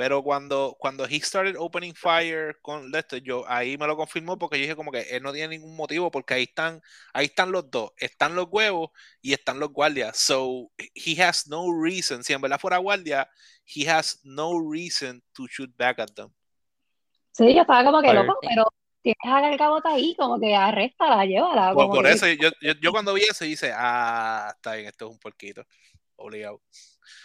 Pero 0.00 0.22
cuando, 0.22 0.74
cuando 0.78 1.04
he 1.04 1.20
started 1.20 1.56
opening 1.58 1.92
fire 1.92 2.58
con 2.62 2.90
esto, 2.94 3.18
yo 3.18 3.44
ahí 3.46 3.76
me 3.76 3.86
lo 3.86 3.98
confirmó 3.98 4.38
porque 4.38 4.56
yo 4.56 4.62
dije 4.62 4.74
como 4.74 4.90
que 4.90 5.02
él 5.02 5.22
no 5.22 5.30
tiene 5.30 5.58
ningún 5.58 5.76
motivo 5.76 6.10
porque 6.10 6.32
ahí 6.32 6.44
están, 6.44 6.80
ahí 7.12 7.26
están 7.26 7.52
los 7.52 7.70
dos, 7.70 7.90
están 7.98 8.34
los 8.34 8.46
huevos 8.50 8.92
y 9.20 9.34
están 9.34 9.60
los 9.60 9.68
guardias. 9.70 10.16
So 10.16 10.70
he 10.94 11.22
has 11.22 11.46
no 11.48 11.66
reason, 11.70 12.24
si 12.24 12.32
en 12.32 12.40
verdad 12.40 12.58
fuera 12.58 12.78
guardia, 12.78 13.28
he 13.66 13.86
has 13.90 14.18
no 14.24 14.54
reason 14.72 15.22
to 15.34 15.46
shoot 15.48 15.70
back 15.76 15.98
at 15.98 16.08
them. 16.14 16.30
Sí, 17.32 17.52
yo 17.54 17.60
estaba 17.60 17.84
como 17.84 18.00
que 18.00 18.14
loco, 18.14 18.38
pero 18.40 18.72
tienes 19.02 19.18
a 19.24 19.40
Gal 19.42 19.58
Gadot 19.58 19.84
ahí, 19.84 20.14
como 20.16 20.40
que 20.40 20.56
arréstala, 20.56 21.26
llévala, 21.26 21.74
Por, 21.74 21.84
como 21.84 21.96
por 21.96 22.06
que- 22.06 22.12
eso 22.12 22.26
yo, 22.26 22.48
yo, 22.62 22.72
yo 22.80 22.90
cuando 22.90 23.12
vi 23.12 23.24
eso 23.24 23.44
hice, 23.44 23.70
ah, 23.76 24.50
está 24.56 24.76
bien, 24.76 24.86
esto 24.86 25.04
es 25.08 25.10
un 25.12 25.18
porquito, 25.18 25.62
obligado. 26.16 26.62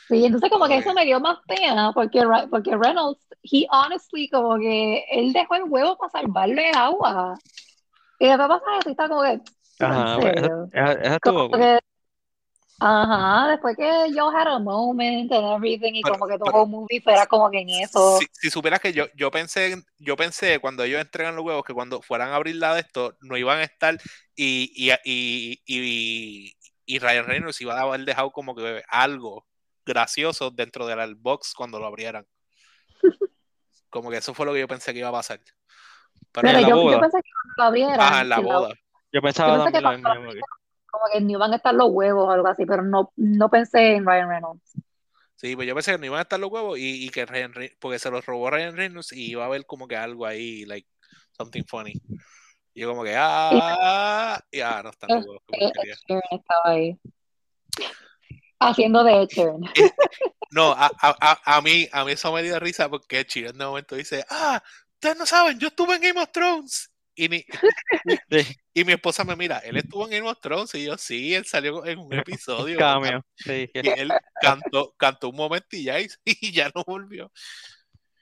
Sí, 0.07 0.23
entonces 0.23 0.49
como 0.51 0.67
que 0.67 0.75
Ok. 0.75 0.81
eso 0.81 0.93
me 0.93 1.03
dio 1.05 1.19
más 1.19 1.39
pena, 1.47 1.91
porque, 1.93 2.21
porque 2.51 2.77
Reynolds, 2.77 3.19
he 3.43 3.65
honestly, 3.71 4.29
como 4.29 4.57
que 4.59 5.03
él 5.09 5.33
dejó 5.33 5.55
el 5.55 5.63
huevo 5.63 5.97
para 5.97 6.11
salvarle 6.11 6.69
el 6.69 6.75
agua. 6.77 7.35
Y 8.19 8.27
después 8.27 8.47
pasa 8.47 8.65
eso 8.79 8.89
y 8.89 8.91
está 8.91 9.09
como 9.09 9.23
que, 9.23 9.41
Ajá, 9.79 10.19
pues, 10.19 10.33
esa, 11.01 11.19
Como 11.19 11.49
que, 11.49 11.79
ajá, 12.79 13.47
después 13.49 13.75
que 13.77 14.13
yo 14.15 14.29
had 14.29 14.47
a 14.47 14.59
moment 14.59 15.31
and 15.31 15.45
everything 15.55 15.95
y 15.95 16.03
Pero- 16.03 16.13
como 16.19 16.27
que 16.27 16.37
todo 16.37 16.63
el 16.63 16.69
movie 16.69 17.01
fuera 17.01 17.25
como 17.25 17.49
que 17.49 17.59
en 17.61 17.69
eso. 17.69 18.19
Si, 18.19 18.27
si 18.31 18.49
supieras 18.51 18.79
que 18.79 18.93
yo, 18.93 19.05
yo 19.15 19.31
pensé, 19.31 19.71
en- 19.73 19.85
yo 19.97 20.15
pensé 20.15 20.59
cuando 20.59 20.83
ellos 20.83 21.01
entregan 21.01 21.35
los 21.35 21.43
huevos 21.43 21.63
que 21.65 21.73
cuando 21.73 22.01
fueran 22.01 22.29
a 22.29 22.35
abrir 22.35 22.57
la 22.57 22.75
de 22.75 22.81
esto, 22.81 23.15
no 23.21 23.37
iban 23.37 23.57
a 23.59 23.63
estar 23.63 23.97
y, 24.35 24.71
y, 24.75 24.91
y, 25.03 25.61
y, 25.65 26.53
y 26.85 26.99
Ryan 26.99 27.25
Reynolds 27.25 27.59
iba 27.61 27.77
a 27.77 27.81
haber 27.81 28.01
dejado 28.05 28.31
como 28.31 28.55
que 28.55 28.83
algo 28.87 29.45
gracioso 29.85 30.51
dentro 30.51 30.85
del 30.87 31.15
box 31.15 31.53
cuando 31.53 31.79
lo 31.79 31.85
abrieran. 31.85 32.25
Como 33.89 34.09
que 34.09 34.17
eso 34.17 34.33
fue 34.33 34.45
lo 34.45 34.53
que 34.53 34.59
yo 34.59 34.67
pensé 34.67 34.93
que 34.93 34.99
iba 34.99 35.09
a 35.09 35.13
pasar. 35.13 35.39
Pero 35.39 36.47
Pero 36.47 36.57
en 36.57 36.61
la 36.61 36.69
yo, 36.69 36.75
yo 36.75 36.81
boda. 36.81 36.99
pensé 37.01 37.17
que 37.21 37.29
cuando 37.31 37.53
lo 37.57 37.63
abrieran, 37.63 37.99
ajá, 37.99 38.21
en 38.21 38.29
la 38.29 38.39
boda. 38.39 38.73
Yo 39.11 39.21
pensaba 39.21 39.57
Yo 39.57 39.63
pensé 39.63 39.77
que 39.77 39.83
que- 39.83 40.41
como 40.91 41.05
que 41.11 41.21
no 41.21 41.31
iban 41.31 41.53
a 41.53 41.55
estar 41.57 41.73
los 41.75 41.89
huevos 41.91 42.27
o 42.27 42.31
algo 42.31 42.47
así, 42.47 42.65
pero 42.65 42.81
no, 42.81 43.11
no 43.17 43.49
pensé 43.49 43.95
en 43.95 44.05
Ryan 44.05 44.29
Reynolds. 44.29 44.73
Sí, 45.35 45.55
pues 45.55 45.67
yo 45.67 45.75
pensé 45.75 45.91
que 45.91 45.97
no 45.97 46.05
iban 46.05 46.19
a 46.19 46.21
estar 46.21 46.39
los 46.39 46.49
huevos 46.49 46.79
y, 46.79 47.05
y 47.05 47.09
que 47.09 47.25
Ryan 47.25 47.53
Re- 47.53 47.75
porque 47.79 47.99
se 47.99 48.09
los 48.09 48.25
robó 48.25 48.49
Ryan 48.49 48.75
Reynolds 48.77 49.11
y 49.11 49.31
iba 49.31 49.43
a 49.43 49.47
haber 49.47 49.65
como 49.65 49.87
que 49.87 49.97
algo 49.97 50.25
ahí, 50.25 50.65
like 50.65 50.87
something 51.37 51.63
funny. 51.67 51.93
Y 52.73 52.81
yo 52.81 52.89
como 52.89 53.03
que, 53.03 53.13
ah, 53.17 54.39
y 54.51 54.61
ah, 54.61 54.81
no 54.83 54.89
están 54.89 55.09
los 55.15 55.25
huevos. 55.25 55.43
Ed 55.49 55.71
Sheeran 56.07 56.21
estaba 56.31 56.61
ahí. 56.65 56.97
Haciendo 58.69 59.03
de 59.03 59.21
Ed 59.23 59.27
Sheeran. 59.29 59.61
No, 60.51 60.71
a, 60.71 60.85
a, 61.01 61.15
a, 61.19 61.57
a 61.57 61.61
mí, 61.61 61.89
a 61.91 62.05
mí 62.05 62.13
eso 62.13 62.31
me 62.31 62.41
dio 62.41 62.57
risa 62.59 62.87
porque 62.87 63.25
Chile 63.25 63.49
en 63.49 63.59
un 63.61 63.67
momento 63.67 63.95
dice, 63.95 64.23
ah, 64.29 64.61
ustedes 64.93 65.17
no 65.17 65.25
saben, 65.25 65.59
yo 65.59 65.67
estuve 65.67 65.95
en 65.95 66.01
Game 66.01 66.21
of 66.21 66.31
Thrones. 66.31 66.91
Y, 67.15 67.27
ni- 67.27 67.45
Sí, 68.29 68.55
y 68.73 68.85
mi 68.85 68.93
esposa 68.93 69.25
me 69.25 69.35
mira, 69.35 69.57
él 69.59 69.75
estuvo 69.77 70.05
en 70.05 70.11
Game 70.11 70.29
of 70.29 70.39
Thrones 70.39 70.73
y 70.75 70.85
yo, 70.85 70.97
sí, 70.97 71.33
él 71.35 71.45
salió 71.45 71.85
en 71.85 71.99
un 71.99 72.13
episodio. 72.13 72.77
cameo. 72.79 73.25
Sí, 73.35 73.69
Y 73.73 73.89
él 73.99 74.13
cantó, 74.39 74.93
cantó 74.97 75.29
un 75.29 75.35
momento 75.35 75.67
y 75.75 75.83
ya, 75.83 75.99
y 75.99 76.51
ya 76.53 76.71
no 76.73 76.83
volvió. 76.85 77.29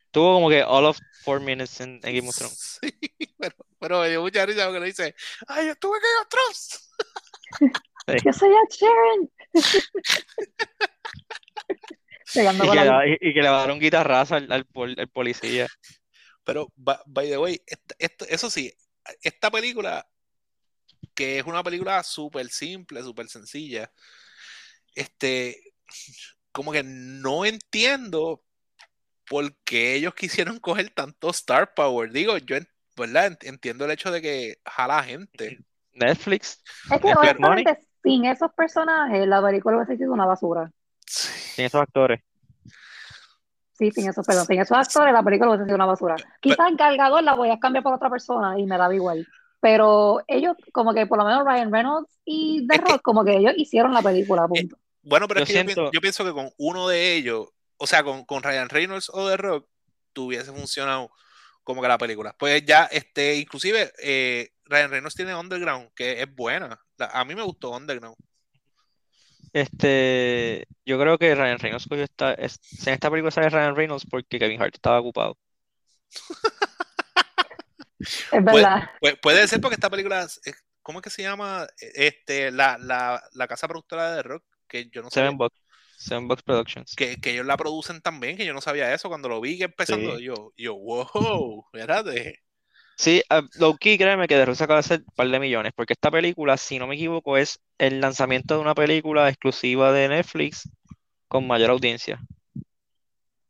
tuvo 0.09 0.35
como 0.35 0.49
que 0.49 0.63
all 0.63 0.85
of 0.85 0.97
four 1.23 1.39
minutes 1.39 1.81
en, 1.81 1.99
en 2.03 2.15
Game 2.15 2.29
of 2.29 2.35
Thrones. 2.35 2.79
Sí, 2.81 2.89
pero, 3.37 3.55
pero 3.79 3.99
me 4.01 4.09
dio 4.09 4.21
mucha 4.21 4.43
risa 4.45 4.65
porque 4.65 4.79
le 4.79 4.85
dice, 4.87 5.13
ay, 5.47 5.65
yo 5.67 5.71
estuve 5.73 5.97
en 5.97 6.01
Game 6.01 6.21
of 6.21 6.27
Thrones. 6.29 6.89
Yo 8.25 8.33
soy 8.33 8.49
Ed 8.49 8.69
Sheeran. 8.75 9.29
Y 12.55 12.69
que, 12.69 12.75
la- 12.75 12.85
la- 12.85 13.07
y- 13.07 13.17
y 13.21 13.33
que 13.33 13.41
le 13.41 13.49
va 13.49 13.57
a 13.57 13.61
dar 13.61 13.71
un 13.71 13.79
guitarrazo 13.79 14.35
al, 14.35 14.51
al, 14.51 14.65
pol- 14.65 14.95
al 14.97 15.07
policía. 15.09 15.67
Pero, 16.43 16.71
by 16.75 17.29
the 17.29 17.37
way, 17.37 17.61
esta- 17.99 18.25
eso 18.25 18.49
sí, 18.49 18.73
esta 19.21 19.51
película, 19.51 20.07
que 21.13 21.37
es 21.39 21.45
una 21.45 21.63
película 21.63 22.01
súper 22.03 22.49
simple, 22.49 23.01
súper 23.01 23.27
sencilla, 23.27 23.91
este, 24.95 25.73
como 26.51 26.71
que 26.71 26.83
no 26.83 27.45
entiendo 27.45 28.43
por 29.27 29.55
qué 29.63 29.95
ellos 29.95 30.13
quisieron 30.15 30.59
coger 30.59 30.89
tanto 30.89 31.29
Star 31.29 31.73
Power. 31.73 32.11
Digo, 32.11 32.37
yo, 32.39 32.55
en- 32.57 32.67
¿verdad? 32.97 33.31
Ent- 33.31 33.47
Entiendo 33.47 33.85
el 33.85 33.91
hecho 33.91 34.11
de 34.11 34.21
que 34.21 34.57
jala 34.65 35.03
gente. 35.03 35.59
Netflix, 35.93 36.61
Es 36.91 36.99
que 36.99 37.13
honestamente, 37.13 37.87
sin 38.03 38.25
esos 38.25 38.51
personajes, 38.53 39.27
la 39.27 39.41
película 39.41 39.77
hubiese 39.77 39.97
sido 39.97 40.13
una 40.13 40.25
basura. 40.25 40.71
sin 41.05 41.65
esos 41.65 41.81
actores. 41.81 42.21
Sí, 43.73 43.89
sin 43.91 44.07
esos, 44.07 44.25
perdón, 44.25 44.45
sin 44.45 44.59
esos 44.59 44.77
actores, 44.77 45.13
la 45.13 45.23
película 45.23 45.49
hubiese 45.51 45.65
sido 45.65 45.75
una 45.75 45.85
basura. 45.85 46.15
Quizás 46.41 46.75
Gal 46.77 46.97
Gadot 46.97 47.21
la 47.21 47.33
voy 47.33 47.49
a 47.49 47.59
cambiar 47.59 47.83
por 47.83 47.93
otra 47.93 48.09
persona 48.09 48.59
y 48.59 48.65
me 48.65 48.77
daba 48.77 48.93
igual. 48.93 49.27
Pero 49.59 50.21
ellos, 50.27 50.55
como 50.73 50.93
que 50.93 51.07
por 51.07 51.17
lo 51.17 51.25
menos 51.25 51.45
Ryan 51.45 51.71
Reynolds 51.71 52.19
y 52.25 52.67
The 52.67 52.77
Rock, 52.77 53.01
como 53.01 53.23
que 53.23 53.37
ellos 53.37 53.53
hicieron 53.55 53.93
la 53.93 54.01
película, 54.01 54.47
punto. 54.47 54.77
Bueno, 55.01 55.27
pero 55.27 55.39
Yo 55.39 55.59
es 55.59 55.65
que 55.75 55.75
yo 55.75 56.01
pienso 56.01 56.23
que 56.23 56.31
con 56.31 56.49
uno 56.57 56.87
de 56.87 57.15
ellos, 57.15 57.49
o 57.77 57.87
sea, 57.87 58.03
con, 58.03 58.25
con 58.25 58.43
Ryan 58.43 58.69
Reynolds 58.69 59.09
o 59.09 59.29
The 59.29 59.37
Rock, 59.37 59.67
tuviese 60.13 60.51
funcionado 60.51 61.11
como 61.63 61.81
que 61.81 61.87
la 61.87 61.97
película. 61.97 62.35
Pues 62.37 62.65
ya, 62.65 62.85
este, 62.85 63.35
inclusive, 63.35 63.91
eh, 64.01 64.51
Ryan 64.65 64.91
Reynolds 64.91 65.15
tiene 65.15 65.35
Underground, 65.35 65.91
que 65.95 66.21
es 66.21 66.35
buena. 66.35 66.79
La- 67.03 67.19
a 67.19 67.25
mí 67.25 67.35
me 67.35 67.41
gustó 67.43 67.71
Underground. 67.71 68.15
Este, 69.51 70.65
yo 70.85 70.99
creo 70.99 71.17
que 71.17 71.35
Ryan 71.35 71.59
Reynolds 71.59 71.87
cogió 71.87 72.03
esta, 72.03 72.33
es- 72.33 72.59
en 72.87 72.93
esta 72.93 73.09
película 73.09 73.31
sale 73.31 73.49
Ryan 73.49 73.75
Reynolds 73.75 74.05
porque 74.09 74.39
Kevin 74.39 74.61
Hart 74.61 74.75
estaba 74.75 74.99
ocupado. 74.99 75.37
Es 77.99 78.43
verdad. 78.43 78.89
Pues, 78.99 79.15
puede 79.21 79.47
ser 79.47 79.61
porque 79.61 79.75
esta 79.75 79.89
película, 79.89 80.27
¿cómo 80.81 80.99
es 80.99 81.03
que 81.03 81.09
se 81.09 81.21
llama? 81.21 81.67
Este, 81.77 82.51
la, 82.51 82.77
la, 82.77 83.21
la 83.33 83.47
casa 83.47 83.67
productora 83.67 84.13
de 84.15 84.23
Rock, 84.23 84.43
que 84.67 84.89
yo 84.89 85.01
no 85.01 85.09
sabía 85.09 85.27
Seven 85.27 85.37
Bucks, 85.37 85.55
Seven 85.97 86.27
Bucks 86.27 86.43
Productions. 86.43 86.95
que, 86.95 87.21
que 87.21 87.31
ellos 87.31 87.45
la 87.45 87.55
producen 87.55 88.01
también, 88.01 88.35
que 88.35 88.45
yo 88.45 88.53
no 88.53 88.61
sabía 88.61 88.93
eso. 88.93 89.07
Cuando 89.07 89.29
lo 89.29 89.39
vi 89.39 89.57
que 89.57 89.65
empezando, 89.65 90.17
Sí. 90.17 90.23
yo, 90.25 90.51
yo, 90.57 90.75
wow, 90.75 91.65
espérate. 91.71 92.39
Sí, 92.95 93.21
uh, 93.31 93.41
low 93.59 93.75
key, 93.77 93.97
créeme 93.97 94.27
que 94.27 94.35
The 94.35 94.45
Rock 94.45 94.55
se 94.55 94.63
acaba 94.63 94.77
de 94.79 94.85
hacer 94.85 94.99
un 94.99 95.15
par 95.15 95.27
de 95.27 95.39
millones, 95.39 95.73
porque 95.75 95.93
esta 95.93 96.11
película, 96.11 96.57
si 96.57 96.77
no 96.79 96.87
me 96.87 96.95
equivoco, 96.95 97.37
es 97.37 97.59
el 97.77 97.99
lanzamiento 97.99 98.55
de 98.55 98.61
una 98.61 98.75
película 98.75 99.27
exclusiva 99.29 99.91
de 99.91 100.07
Netflix 100.09 100.69
con 101.27 101.47
mayor 101.47 101.71
audiencia. 101.71 102.19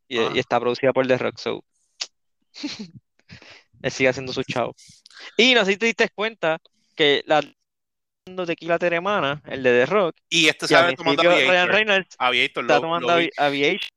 Y, 0.08 0.18
Ah. 0.20 0.32
y 0.34 0.40
está 0.40 0.60
producida 0.60 0.94
por 0.94 1.08
The 1.08 1.18
Rock, 1.18 1.38
so. 1.38 1.64
Él 3.82 3.92
sigue 3.92 4.10
haciendo 4.10 4.32
su 4.32 4.44
chavo. 4.44 4.76
Y 5.38 5.54
no 5.54 5.66
sé 5.66 5.74
si 5.74 5.78
te 5.78 5.88
diste 5.88 6.10
cuenta 6.10 6.60
que 6.96 7.24
la 7.26 7.44
Tequila 8.46 8.80
Teremana, 8.80 9.42
el 9.48 9.64
de 9.64 9.72
The 9.72 9.86
Rock, 9.86 10.16
Y 10.30 10.48
este 10.48 10.68
sabe 10.68 10.96
tomando 10.96 11.22
principio 11.22 11.32
Ryan 11.32 11.50
Aviator. 11.50 11.76
Reynolds 11.76 12.16
Aviator 12.18 12.64
está 12.64 12.76
lo, 12.76 12.82
tomando 12.82 13.08
lo 13.10 13.18
vi. 13.18 13.30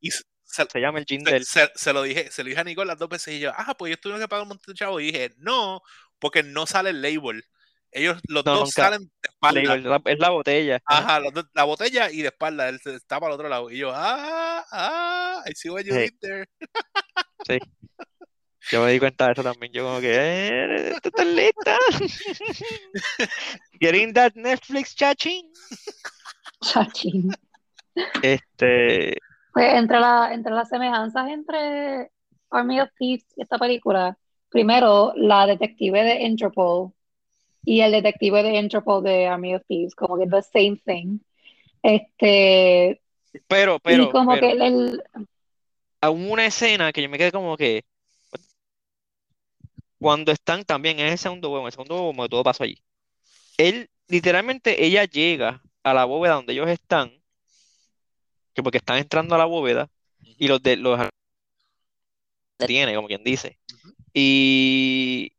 Y 0.00 0.10
se, 0.56 0.66
se- 0.70 0.80
llama 0.80 0.98
el 0.98 1.04
gin 1.04 1.24
se- 1.24 1.32
del. 1.32 1.44
se- 1.44 1.70
se 1.74 1.92
lo 1.92 2.02
dije, 2.02 2.30
se 2.30 2.42
lo 2.42 2.48
dije 2.48 2.60
a 2.60 2.64
Nicole 2.64 2.88
las 2.88 2.98
dos 2.98 3.08
veces 3.08 3.34
y 3.34 3.40
yo, 3.40 3.52
ah, 3.56 3.74
pues 3.78 3.90
yo 3.90 3.96
tuve 3.98 4.18
que 4.18 4.28
pagar 4.28 4.42
un 4.42 4.48
montón 4.48 4.72
de 4.72 4.78
chavo. 4.78 4.98
Y 5.00 5.06
dije, 5.12 5.34
no, 5.38 5.82
porque 6.18 6.42
no 6.42 6.66
sale 6.66 6.90
el 6.90 7.02
label. 7.02 7.44
Ellos, 7.92 8.18
los 8.28 8.44
No, 8.44 8.52
dos 8.52 8.60
nunca. 8.64 8.82
salen 8.82 9.02
de 9.04 9.28
espalda. 9.30 9.62
Label, 9.62 9.84
la- 9.84 10.02
es 10.04 10.18
la 10.18 10.30
botella. 10.30 10.80
Ajá, 10.84 11.20
los 11.20 11.32
dos- 11.32 11.46
la 11.54 11.64
botella 11.64 12.10
y 12.10 12.20
de 12.22 12.28
espalda, 12.28 12.68
él 12.68 12.80
se- 12.82 12.94
está 12.96 13.18
para 13.20 13.32
el 13.32 13.34
otro 13.36 13.48
lado. 13.48 13.70
Y 13.70 13.78
yo, 13.78 13.90
ah, 13.94 14.64
ah, 14.70 15.42
I 15.46 15.52
see 15.54 15.70
what 15.70 15.82
you 15.84 15.94
Sí. 15.94 16.00
did 16.00 16.14
there. 16.20 16.46
Yo 18.68 18.82
me 18.84 18.90
di 18.90 18.98
cuenta 18.98 19.26
de 19.26 19.32
eso 19.32 19.44
también. 19.44 19.72
Yo 19.72 19.84
como 19.84 20.00
que, 20.00 20.12
eh, 20.12 20.94
¿tú 21.00 21.08
estás 21.10 21.26
lista? 21.26 21.78
Getting 23.80 24.12
that 24.14 24.32
Netflix 24.34 24.94
chachín. 24.96 25.52
Chachín. 26.62 27.30
Este, 28.22 29.16
Pues 29.56 29.72
entre, 29.72 29.98
la, 30.00 30.34
entre 30.34 30.52
las 30.52 30.68
semejanzas 30.68 31.30
entre 31.30 32.10
Army 32.50 32.78
of 32.78 32.90
Thieves 32.98 33.24
y 33.36 33.40
esta 33.40 33.56
película, 33.56 34.18
primero 34.50 35.14
la 35.16 35.46
detective 35.46 36.02
de 36.02 36.24
Interpol 36.24 36.92
y 37.64 37.80
el 37.80 37.90
detective 37.90 38.42
de 38.42 38.58
Interpol 38.58 39.02
de 39.02 39.26
Army 39.26 39.54
of 39.54 39.62
Thieves, 39.66 39.94
como 39.94 40.18
que 40.18 40.26
the 40.26 40.42
same 40.42 40.78
thing. 40.84 41.20
Este, 41.82 43.00
pero, 43.48 43.78
pero, 43.78 44.02
y 44.02 44.10
como 44.10 44.34
pero, 44.34 44.40
que 44.42 44.52
el, 44.62 45.02
hubo 46.02 46.32
una 46.34 46.44
escena 46.44 46.92
que 46.92 47.00
yo 47.00 47.08
me 47.08 47.16
quedé 47.16 47.32
como 47.32 47.56
que, 47.56 47.82
cuando 49.98 50.32
están 50.32 50.64
también 50.64 51.00
en 51.00 51.06
el 51.06 51.16
segundo 51.16 51.48
huevo, 51.48 51.62
en 51.62 51.68
el 51.68 51.72
segundo 51.72 52.10
huevo, 52.10 52.28
todo 52.28 52.44
pasó 52.44 52.64
allí. 52.64 52.76
Él, 53.56 53.88
literalmente, 54.06 54.84
ella 54.84 55.06
llega 55.06 55.62
a 55.82 55.94
la 55.94 56.04
bóveda 56.04 56.34
donde 56.34 56.52
ellos 56.52 56.68
están, 56.68 57.10
que 58.56 58.62
porque 58.62 58.78
están 58.78 58.96
entrando 58.96 59.34
a 59.34 59.38
la 59.38 59.44
bóveda, 59.44 59.88
y 60.18 60.48
los 60.48 60.62
de 60.62 60.76
los 60.76 60.98
tiene, 62.66 62.94
como 62.94 63.06
quien 63.06 63.22
dice. 63.22 63.58
Y 64.14 65.32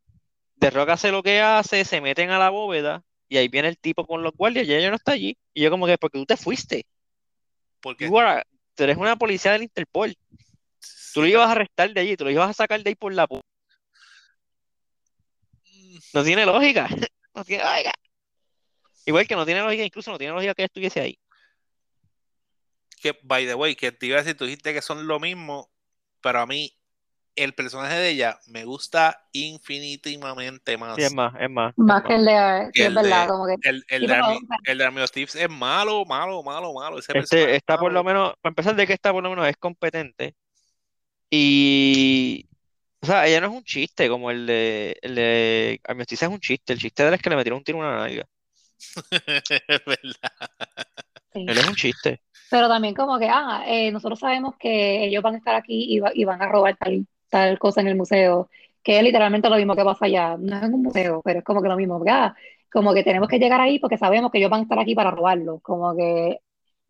The 0.59 0.69
Rock 0.69 0.89
hace 0.89 1.11
lo 1.11 1.23
que 1.23 1.41
hace, 1.41 1.83
se 1.83 1.99
meten 1.99 2.29
a 2.29 2.37
la 2.37 2.51
bóveda, 2.51 3.03
y 3.27 3.37
ahí 3.37 3.47
viene 3.47 3.69
el 3.69 3.79
tipo 3.79 4.05
con 4.05 4.21
los 4.21 4.33
guardias, 4.33 4.67
y 4.67 4.73
ella 4.75 4.91
no 4.91 4.95
está 4.95 5.13
allí. 5.13 5.35
Y 5.53 5.63
yo 5.63 5.71
como 5.71 5.87
que, 5.87 5.97
porque 5.97 6.19
tú 6.19 6.25
te 6.27 6.37
fuiste. 6.37 6.85
Porque 7.81 8.07
Tú, 8.07 8.83
eres 8.83 8.97
una 8.97 9.15
policía 9.15 9.53
del 9.53 9.63
Interpol. 9.63 10.15
Tú 11.13 11.21
lo 11.21 11.27
ibas 11.27 11.49
a 11.49 11.53
arrestar 11.53 11.91
de 11.91 11.99
allí, 11.99 12.15
tú 12.15 12.25
lo 12.25 12.29
ibas 12.29 12.51
a 12.51 12.53
sacar 12.53 12.83
de 12.83 12.89
ahí 12.89 12.95
por 12.95 13.11
la... 13.13 13.25
Mm, 13.25 13.39
No 16.13 16.23
tiene 16.23 16.45
lógica. 16.45 16.87
No 17.33 17.43
tiene 17.43 17.63
lógica. 17.63 17.91
Igual 19.07 19.27
que 19.27 19.35
no 19.35 19.45
tiene 19.45 19.61
lógica, 19.61 19.83
incluso 19.83 20.11
no 20.11 20.19
tiene 20.19 20.33
lógica 20.33 20.53
que 20.53 20.65
estuviese 20.65 20.99
ahí. 20.99 21.17
Que, 23.01 23.17
by 23.23 23.45
the 23.45 23.55
way, 23.55 23.75
que 23.75 23.91
te 23.91 24.05
iba 24.07 24.17
a 24.17 24.21
decir, 24.23 24.35
tú 24.37 24.45
dijiste 24.45 24.73
que 24.73 24.81
son 24.81 25.07
lo 25.07 25.19
mismo, 25.19 25.69
pero 26.21 26.39
a 26.41 26.45
mí 26.45 26.73
el 27.35 27.53
personaje 27.53 27.95
de 27.95 28.09
ella 28.09 28.39
me 28.47 28.65
gusta 28.65 29.27
infinitivamente 29.31 30.75
más. 30.77 30.95
Sí, 30.95 31.03
es 31.03 31.13
más, 31.13 31.33
es 31.39 31.49
más. 31.51 31.73
más 31.77 32.01
es 32.01 32.07
que 32.07 32.15
el 32.15 32.25
de, 32.25 32.69
sí, 32.73 32.81
el 32.81 32.87
es 32.87 33.03
verdad, 33.03 33.27
como 33.27 33.45
que 33.45 33.55
El, 33.61 33.85
el, 33.87 34.01
Sí, 34.01 34.07
de 34.07 34.13
pero- 34.13 34.25
Army, 34.25 34.39
el 34.65 34.77
de 34.79 34.83
Army 34.83 35.01
of 35.01 35.11
Thieves 35.11 35.35
es 35.35 35.49
malo, 35.49 36.03
malo, 36.05 36.41
malo, 36.41 36.73
malo. 36.73 36.97
Ese 36.97 37.11
Este 37.11 37.13
personaje 37.13 37.51
es 37.51 37.57
está 37.57 37.75
por 37.77 37.91
malo. 37.91 37.99
lo 37.99 38.03
menos, 38.03 38.33
para 38.41 38.49
empezar, 38.51 38.75
de 38.75 38.87
que 38.87 38.93
está 38.93 39.11
por 39.11 39.23
lo 39.23 39.29
menos 39.29 39.47
es 39.47 39.57
competente. 39.57 40.35
Y, 41.29 42.47
o 43.01 43.05
sea, 43.05 43.27
ella 43.27 43.41
no 43.41 43.47
es 43.47 43.53
un 43.53 43.63
chiste 43.63 44.09
como 44.09 44.31
el 44.31 44.45
de, 44.47 44.97
el 45.01 45.15
de 45.15 45.81
Army 45.83 46.01
of 46.01 46.07
Thieves 46.07 46.23
es 46.23 46.29
un 46.29 46.39
chiste. 46.39 46.73
El 46.73 46.79
chiste 46.79 47.03
de 47.03 47.09
él 47.09 47.15
es 47.15 47.21
que 47.21 47.29
le 47.29 47.35
metieron 47.35 47.57
un 47.59 47.63
tiro 47.63 47.77
en 47.79 47.85
una 47.85 47.97
nalga. 47.99 48.25
Es 49.67 49.85
verdad. 49.85 50.31
sí. 51.33 51.45
Él 51.47 51.57
es 51.57 51.67
un 51.67 51.75
chiste. 51.75 52.21
Pero 52.49 52.69
también 52.69 52.93
como 52.95 53.19
que, 53.19 53.27
ah, 53.29 53.63
eh, 53.67 53.91
nosotros 53.91 54.19
sabemos 54.19 54.55
que 54.57 55.05
ellos 55.05 55.21
van 55.23 55.35
a 55.35 55.37
estar 55.39 55.55
aquí 55.55 55.85
y, 55.95 55.99
va- 55.99 56.11
y 56.13 56.23
van 56.25 56.41
a 56.41 56.47
robar 56.47 56.77
tal, 56.77 57.05
tal 57.29 57.59
cosa 57.59 57.81
en 57.81 57.87
el 57.87 57.95
museo, 57.97 58.49
que 58.83 58.97
es 58.97 59.03
literalmente 59.03 59.49
lo 59.49 59.57
mismo 59.57 59.75
que 59.75 59.83
pasa 59.83 60.05
allá. 60.05 60.37
No 60.39 60.57
es 60.57 60.63
en 60.63 60.73
un 60.73 60.83
museo, 60.83 61.21
pero 61.25 61.39
es 61.39 61.45
como 61.45 61.61
que 61.61 61.67
lo 61.69 61.75
mismo. 61.77 61.97
porque, 61.97 62.11
ah, 62.11 62.35
como 62.71 62.93
que 62.93 63.03
tenemos 63.03 63.27
que 63.29 63.39
llegar 63.39 63.61
ahí 63.61 63.79
porque 63.79 63.97
sabemos 63.97 64.31
que 64.31 64.37
ellos 64.39 64.49
van 64.51 64.61
a 64.61 64.63
estar 64.63 64.79
aquí 64.79 64.95
para 64.95 65.11
robarlo. 65.11 65.59
Como 65.61 65.95
que 65.95 66.39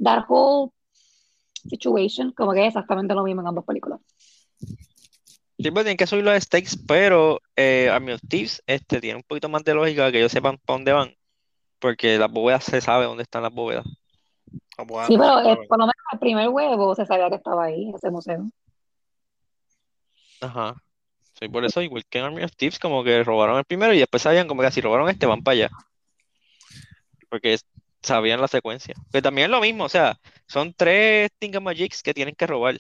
that 0.04 0.26
whole 0.30 0.72
situation, 1.70 2.32
como 2.34 2.54
que 2.54 2.62
es 2.62 2.68
exactamente 2.70 3.14
lo 3.16 3.24
mismo 3.24 3.42
en 3.42 3.48
ambas 3.48 3.66
películas. 3.66 4.00
Siempre 5.60 5.84
tienen 5.84 5.98
que 5.98 6.08
subir 6.08 6.24
los 6.24 6.44
stakes, 6.44 6.78
pero 6.88 7.42
eh, 7.56 7.90
Army 7.92 8.14
of 8.14 8.22
Thieves 8.28 8.62
este, 8.68 9.02
tiene 9.02 9.18
un 9.18 9.24
poquito 9.24 9.50
más 9.50 9.64
de 9.64 9.74
lógica 9.74 10.12
que 10.12 10.20
ellos 10.20 10.32
sepan 10.32 10.58
para 10.66 10.78
dónde 10.78 10.94
van. 10.94 11.16
Porque 11.80 12.18
las 12.20 12.32
bóvedas 12.32 12.66
se 12.66 12.82
sabe 12.82 13.06
dónde 13.06 13.24
están 13.24 13.44
las 13.44 13.54
bóvedas. 13.54 13.86
Sí, 15.08 15.18
pero 15.18 15.40
eh, 15.42 15.68
por 15.68 15.78
lo 15.78 15.86
menos 15.86 15.96
el 16.12 16.20
primer 16.20 16.50
huevo 16.50 16.96
se 16.96 17.06
sabía 17.06 17.30
que 17.30 17.36
estaba 17.36 17.66
ahí, 17.66 17.90
en 17.90 17.96
ese 17.96 18.12
museo. 18.12 18.50
Ajá. 20.42 20.76
Sí, 21.40 21.48
por 21.50 21.66
eso, 21.66 21.82
igual 21.82 22.04
que 22.10 22.20
en 22.20 22.26
Army 22.26 22.44
of 22.44 22.56
Thieves, 22.56 22.80
como 22.80 23.04
que 23.04 23.24
robaron 23.24 23.58
el 23.58 23.66
primero 23.66 23.94
y 23.94 24.00
después 24.00 24.24
sabían 24.24 24.48
como 24.48 24.62
que 24.62 24.72
si 24.72 24.82
robaron 24.82 25.10
este, 25.10 25.26
van 25.26 25.44
para 25.44 25.54
allá. 25.54 25.70
Porque 27.30 27.58
sabían 28.02 28.42
la 28.42 28.48
secuencia. 28.48 28.96
Que 29.12 29.22
también 29.22 29.46
es 29.46 29.52
lo 29.52 29.62
mismo, 29.62 29.84
o 29.84 29.90
sea, 29.90 30.20
son 30.48 30.74
tres 30.74 31.30
Thingamajigs 31.40 32.02
que 32.02 32.14
tienen 32.14 32.36
que 32.36 32.48
robar. 32.48 32.78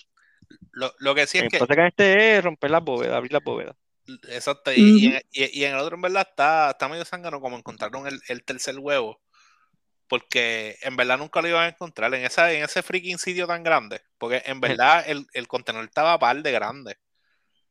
Lo, 0.71 0.91
lo 0.99 1.13
que 1.13 1.27
sí 1.27 1.38
es 1.38 1.43
que 1.49 1.60
que, 1.60 1.67
que 1.67 1.88
este 1.88 2.38
es 2.38 2.43
romper 2.43 2.71
las 2.71 2.84
bóvedas, 2.84 3.15
abrir 3.15 3.34
las 3.34 3.43
bóvedas. 3.43 3.75
exacto, 4.30 4.71
y, 4.73 5.08
y- 5.32 5.60
y 5.60 5.63
en 5.65 5.73
el 5.73 5.80
otro 5.80 5.95
en 5.95 6.01
verdad 6.01 6.27
está, 6.30 6.71
está 6.71 6.88
medio 6.88 7.03
zángano 7.06 7.41
como 7.41 7.58
encontraron 7.58 8.08
el, 8.08 8.21
el 8.27 8.43
tercer 8.43 8.80
huevo. 8.80 9.19
Porque 10.08 10.78
en 10.82 10.96
verdad 10.96 11.17
nunca 11.17 11.41
lo 11.41 11.50
iban 11.50 11.63
a 11.65 11.67
encontrar 11.70 12.13
en, 12.13 12.24
esa, 12.24 12.52
en 12.54 12.63
ese 12.63 12.82
freaking 12.82 13.17
sitio 13.17 13.46
tan 13.48 13.63
grande. 13.63 14.02
Porque 14.17 14.41
en 14.46 14.62
verdad 14.62 15.04
el, 15.08 15.28
el 15.34 15.48
contenedor 15.48 15.86
estaba 15.86 16.17
par 16.17 16.41
de 16.41 16.52
grande. 16.52 16.98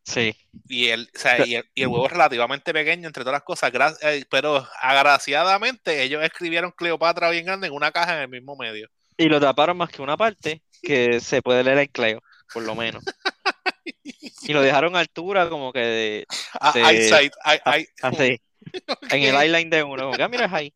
Sí. 0.05 0.37
Y 0.69 0.89
el, 0.89 1.11
o 1.15 1.19
sea, 1.19 1.45
y 1.45 1.57
el, 1.57 1.65
y 1.75 1.83
el 1.83 1.89
huevo 1.89 2.07
es 2.07 2.13
relativamente 2.13 2.73
pequeño 2.73 3.07
entre 3.09 3.25
todas 3.25 3.35
las 3.39 3.43
cosas. 3.43 3.73
eh, 4.03 4.25
pero 4.31 4.67
agraciadamente 4.81 6.03
ellos 6.03 6.23
escribieron 6.23 6.71
Cleopatra 6.73 7.31
bien 7.31 7.47
grande 7.47 7.67
en 7.67 7.73
una 7.73 7.91
caja 7.91 8.15
en 8.17 8.21
el 8.23 8.29
mismo 8.29 8.55
medio. 8.57 8.89
Y 9.17 9.29
lo 9.29 9.41
taparon 9.41 9.77
más 9.79 9.89
que 9.91 10.03
una 10.03 10.17
parte 10.17 10.63
que 10.83 11.21
se 11.21 11.41
puede 11.43 11.65
leer 11.65 11.79
el 11.79 11.91
Cleo, 11.91 12.23
por 12.53 12.63
lo 12.63 12.75
menos. 12.75 13.03
Y 14.43 14.53
lo 14.53 14.63
dejaron 14.63 14.95
a 14.95 15.01
altura 15.01 15.49
como 15.49 15.73
que 15.73 15.81
de, 15.81 16.27
Ah, 16.61 16.73
eyesight, 16.77 17.33
ay- 17.43 17.87
así, 18.03 18.41
en 19.11 19.23
el 19.23 19.35
eyeline 19.35 19.71
de 19.71 19.83
uno. 19.83 20.05
Como 20.05 20.17
que, 20.17 20.23
ah, 20.23 20.29
mira, 20.29 20.47
es 20.47 20.53
ahí. 20.53 20.75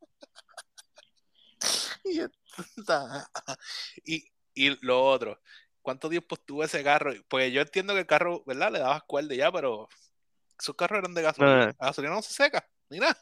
Y, 4.04 4.24
y, 4.54 4.84
lo 4.84 5.04
otro, 5.04 5.40
¿cuánto 5.82 6.08
tiempo 6.08 6.34
estuvo 6.34 6.64
ese 6.64 6.82
carro? 6.82 7.12
Pues 7.28 7.52
yo 7.52 7.60
entiendo 7.60 7.94
que 7.94 8.00
el 8.00 8.06
carro, 8.06 8.42
¿verdad? 8.46 8.72
Le 8.72 8.78
dabas 8.80 9.02
cuerda 9.04 9.34
ya, 9.34 9.50
pero 9.52 9.88
esos 10.58 10.74
carros 10.76 10.98
eran 10.98 11.14
de 11.14 11.22
gasolina. 11.22 11.66
No. 11.66 11.72
La 11.78 11.86
gasolina 11.86 12.14
no 12.14 12.22
se 12.22 12.34
seca, 12.34 12.68
ni 12.88 12.98
nada. 12.98 13.16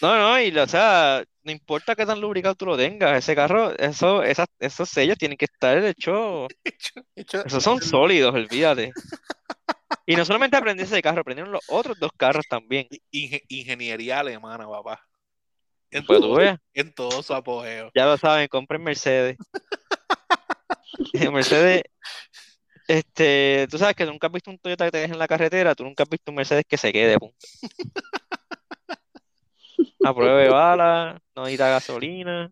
No, 0.00 0.18
no, 0.18 0.40
y 0.40 0.56
o 0.58 0.66
sea, 0.66 1.22
no 1.42 1.52
importa 1.52 1.94
qué 1.94 2.04
tan 2.04 2.20
lubricado 2.20 2.54
tú 2.54 2.66
lo 2.66 2.76
tengas, 2.76 3.16
ese 3.16 3.34
carro, 3.36 3.70
eso, 3.78 4.22
esas, 4.22 4.48
esos 4.58 4.88
sellos 4.88 5.16
tienen 5.18 5.38
que 5.38 5.44
estar 5.44 5.78
hechos, 5.84 6.48
Hecho- 6.64 7.00
hecho- 7.14 7.44
esos 7.46 7.62
son 7.62 7.80
sólidos, 7.80 8.34
olvídate. 8.34 8.92
Y 10.06 10.16
no 10.16 10.24
solamente 10.24 10.56
aprendí 10.56 10.82
ese 10.82 11.00
carro, 11.00 11.20
aprendieron 11.20 11.52
los 11.52 11.62
otros 11.68 11.98
dos 11.98 12.10
carros 12.16 12.44
también. 12.48 12.88
Inge- 13.12 13.44
ingeniería 13.48 14.20
alemana, 14.20 14.68
papá. 14.68 15.00
En, 15.94 16.04
Pues 16.04 16.18
todo, 16.20 16.40
en 16.74 16.92
todo 16.92 17.22
su 17.22 17.32
apogeo. 17.34 17.92
ya 17.94 18.04
lo 18.04 18.18
saben, 18.18 18.48
compren 18.48 18.82
Mercedes. 18.82 19.36
Mercedes, 21.32 21.82
este, 22.88 23.68
tú 23.70 23.78
sabes 23.78 23.94
que 23.94 24.04
nunca 24.04 24.26
has 24.26 24.32
visto 24.32 24.50
un 24.50 24.58
Toyota 24.58 24.86
que 24.86 24.90
te 24.90 24.98
deje 24.98 25.12
en 25.12 25.20
la 25.20 25.28
carretera, 25.28 25.76
tú 25.76 25.84
nunca 25.84 26.02
has 26.02 26.08
visto 26.08 26.32
un 26.32 26.34
Mercedes 26.36 26.64
que 26.68 26.76
se 26.76 26.92
quede, 26.92 27.16
punto. 27.16 27.36
A 30.02 30.12
prueba 30.12 30.38
de 30.40 30.48
bala, 30.48 31.22
no 31.36 31.42
necesita 31.44 31.68
gasolina, 31.68 32.50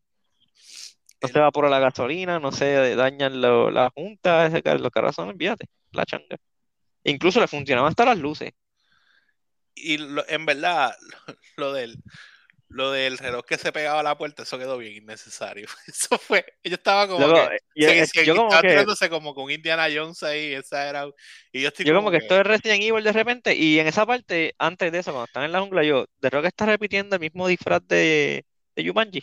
no 1.21 1.29
se 1.29 1.39
evapora 1.39 1.69
la 1.69 1.81
gasolina, 1.81 2.39
no 2.39 2.53
se 2.53 2.95
dañan 2.95 3.41
lo- 3.41 3.73
las 3.73 3.93
juntas, 3.93 4.53
los 4.81 4.91
carros 4.93 5.17
son, 5.17 5.31
olvídate, 5.31 5.67
la 5.91 6.05
changa. 6.07 6.37
Incluso 7.03 7.41
le 7.41 7.49
funcionaban 7.49 7.91
hasta 7.91 8.05
las 8.05 8.19
luces. 8.19 8.53
Y 9.75 9.99
lo- 9.99 10.27
en 10.29 10.47
verdad, 10.47 10.95
lo, 11.57 11.67
lo 11.67 11.73
del 11.73 11.99
lo 12.73 12.91
del 12.91 13.19
reloj 13.19 13.45
que 13.45 13.59
se 13.59 13.71
pegaba 13.71 14.01
a 14.01 14.03
la 14.03 14.17
puerta, 14.17 14.43
eso 14.45 14.59
quedó 14.59 14.79
bien 14.79 14.95
innecesario. 14.97 15.69
Eso 15.87 16.17
fue, 16.19 16.45
yo 16.65 16.75
estaba 16.75 17.07
como 17.07 17.27
Luego, 17.27 17.49
que, 17.49 17.59
yo, 17.75 17.89
se- 17.89 18.01
es- 18.01 18.11
se- 18.11 18.25
yo 18.25 18.35
como 18.35 18.49
estaba 18.49 18.97
que, 18.99 19.11
como 19.11 19.35
con 19.35 19.51
Indiana 19.51 19.87
Jones 19.95 20.23
ahí, 20.23 20.55
esa 20.55 20.89
era, 20.89 21.07
y 21.53 21.61
yo 21.61 21.69
estoy 21.69 21.85
yo 21.85 21.93
como 21.93 22.07
como 22.07 22.13
que 22.13 22.19
que, 22.19 22.25
esto 22.25 22.41
es 22.41 22.47
Resident 22.47 22.83
Evil 22.83 23.05
de 23.05 23.13
repente, 23.13 23.55
y 23.55 23.79
en 23.79 23.87
esa 23.87 24.07
parte, 24.07 24.55
antes 24.59 24.91
de 24.91 24.99
eso, 24.99 25.13
cuando 25.13 25.27
están 25.27 25.45
en 25.45 25.53
la 25.53 25.61
jungla, 25.61 25.83
yo, 25.85 26.07
de 26.21 26.31
que 26.31 26.47
está 26.47 26.67
repitiendo 26.67 27.17
el 27.17 27.21
mismo 27.21 27.47
disfraz 27.47 27.87
de, 27.87 28.45
de 28.75 28.89
Jumanji. 28.89 29.23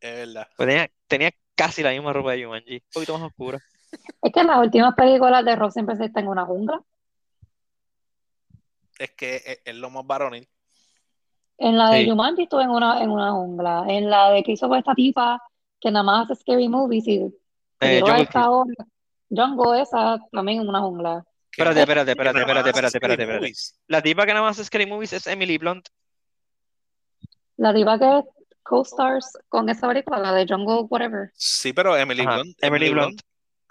es 0.00 0.14
verdad. 0.16 0.48
Pues 0.56 0.68
tenía, 0.68 0.90
tenía 1.06 1.30
casi 1.54 1.82
la 1.82 1.90
misma 1.90 2.12
ropa 2.12 2.32
de 2.32 2.44
Jumanji, 2.44 2.74
un 2.76 2.90
poquito 2.92 3.18
más 3.18 3.28
oscura. 3.28 3.58
Es 4.22 4.32
que 4.32 4.40
en 4.40 4.46
las 4.46 4.58
últimas 4.58 4.94
películas 4.94 5.44
de 5.44 5.56
Rock 5.56 5.72
siempre 5.72 5.96
se 5.96 6.06
está 6.06 6.20
en 6.20 6.28
una 6.28 6.44
jungla. 6.46 6.80
Es 8.98 9.10
que 9.10 9.36
es, 9.36 9.60
es 9.64 9.74
lo 9.74 9.90
más 9.90 10.06
varonil. 10.06 10.48
En 11.58 11.78
la 11.78 11.90
de 11.90 12.04
Sí. 12.04 12.10
Jumanji 12.10 12.42
estuve 12.42 12.62
en 12.64 12.70
una, 12.70 13.02
en 13.02 13.10
una 13.10 13.32
jungla. 13.32 13.84
En 13.88 14.10
la 14.10 14.30
de 14.30 14.42
que 14.42 14.52
hizo 14.52 14.68
con 14.68 14.78
esta 14.78 14.94
tipa 14.94 15.40
que 15.80 15.90
nada 15.90 16.02
más 16.02 16.30
hace 16.30 16.40
scary 16.42 16.68
movies 16.68 17.06
y 17.06 17.32
Eh, 17.80 17.98
a 17.98 18.00
Jungle 18.00 18.22
esta 18.22 18.50
hora. 18.50 18.74
Jungle, 19.28 19.80
esa 19.82 20.18
también 20.32 20.60
en 20.62 20.68
una 20.68 20.80
jungla. 20.80 21.24
Espérate, 21.50 21.80
espérate, 21.80 22.10
espérate, 22.10 22.38
espérate, 22.40 22.68
espérate, 22.70 22.96
espérate, 22.98 23.22
espérate. 23.22 23.52
La 23.86 24.02
tipa 24.02 24.26
que 24.26 24.32
nada 24.34 24.44
más 24.46 24.56
hace 24.58 24.64
Scary 24.66 24.86
Movies 24.86 25.14
es 25.14 25.26
Emily 25.26 25.56
Blunt. 25.58 25.88
La 27.56 27.72
diva 27.72 27.98
que 27.98 28.22
co-stars 28.62 29.38
con 29.48 29.68
esa 29.70 29.88
película, 29.88 30.18
la 30.18 30.32
de 30.32 30.46
Jungle 30.46 30.86
Whatever. 30.90 31.30
Sí, 31.34 31.72
pero 31.72 31.96
Emily 31.96 32.22
Ajá, 32.22 32.34
Blunt, 32.34 32.56
Emily 32.60 32.86
Emily 32.86 32.92
Blunt. 32.92 33.06
Blunt, 33.08 33.20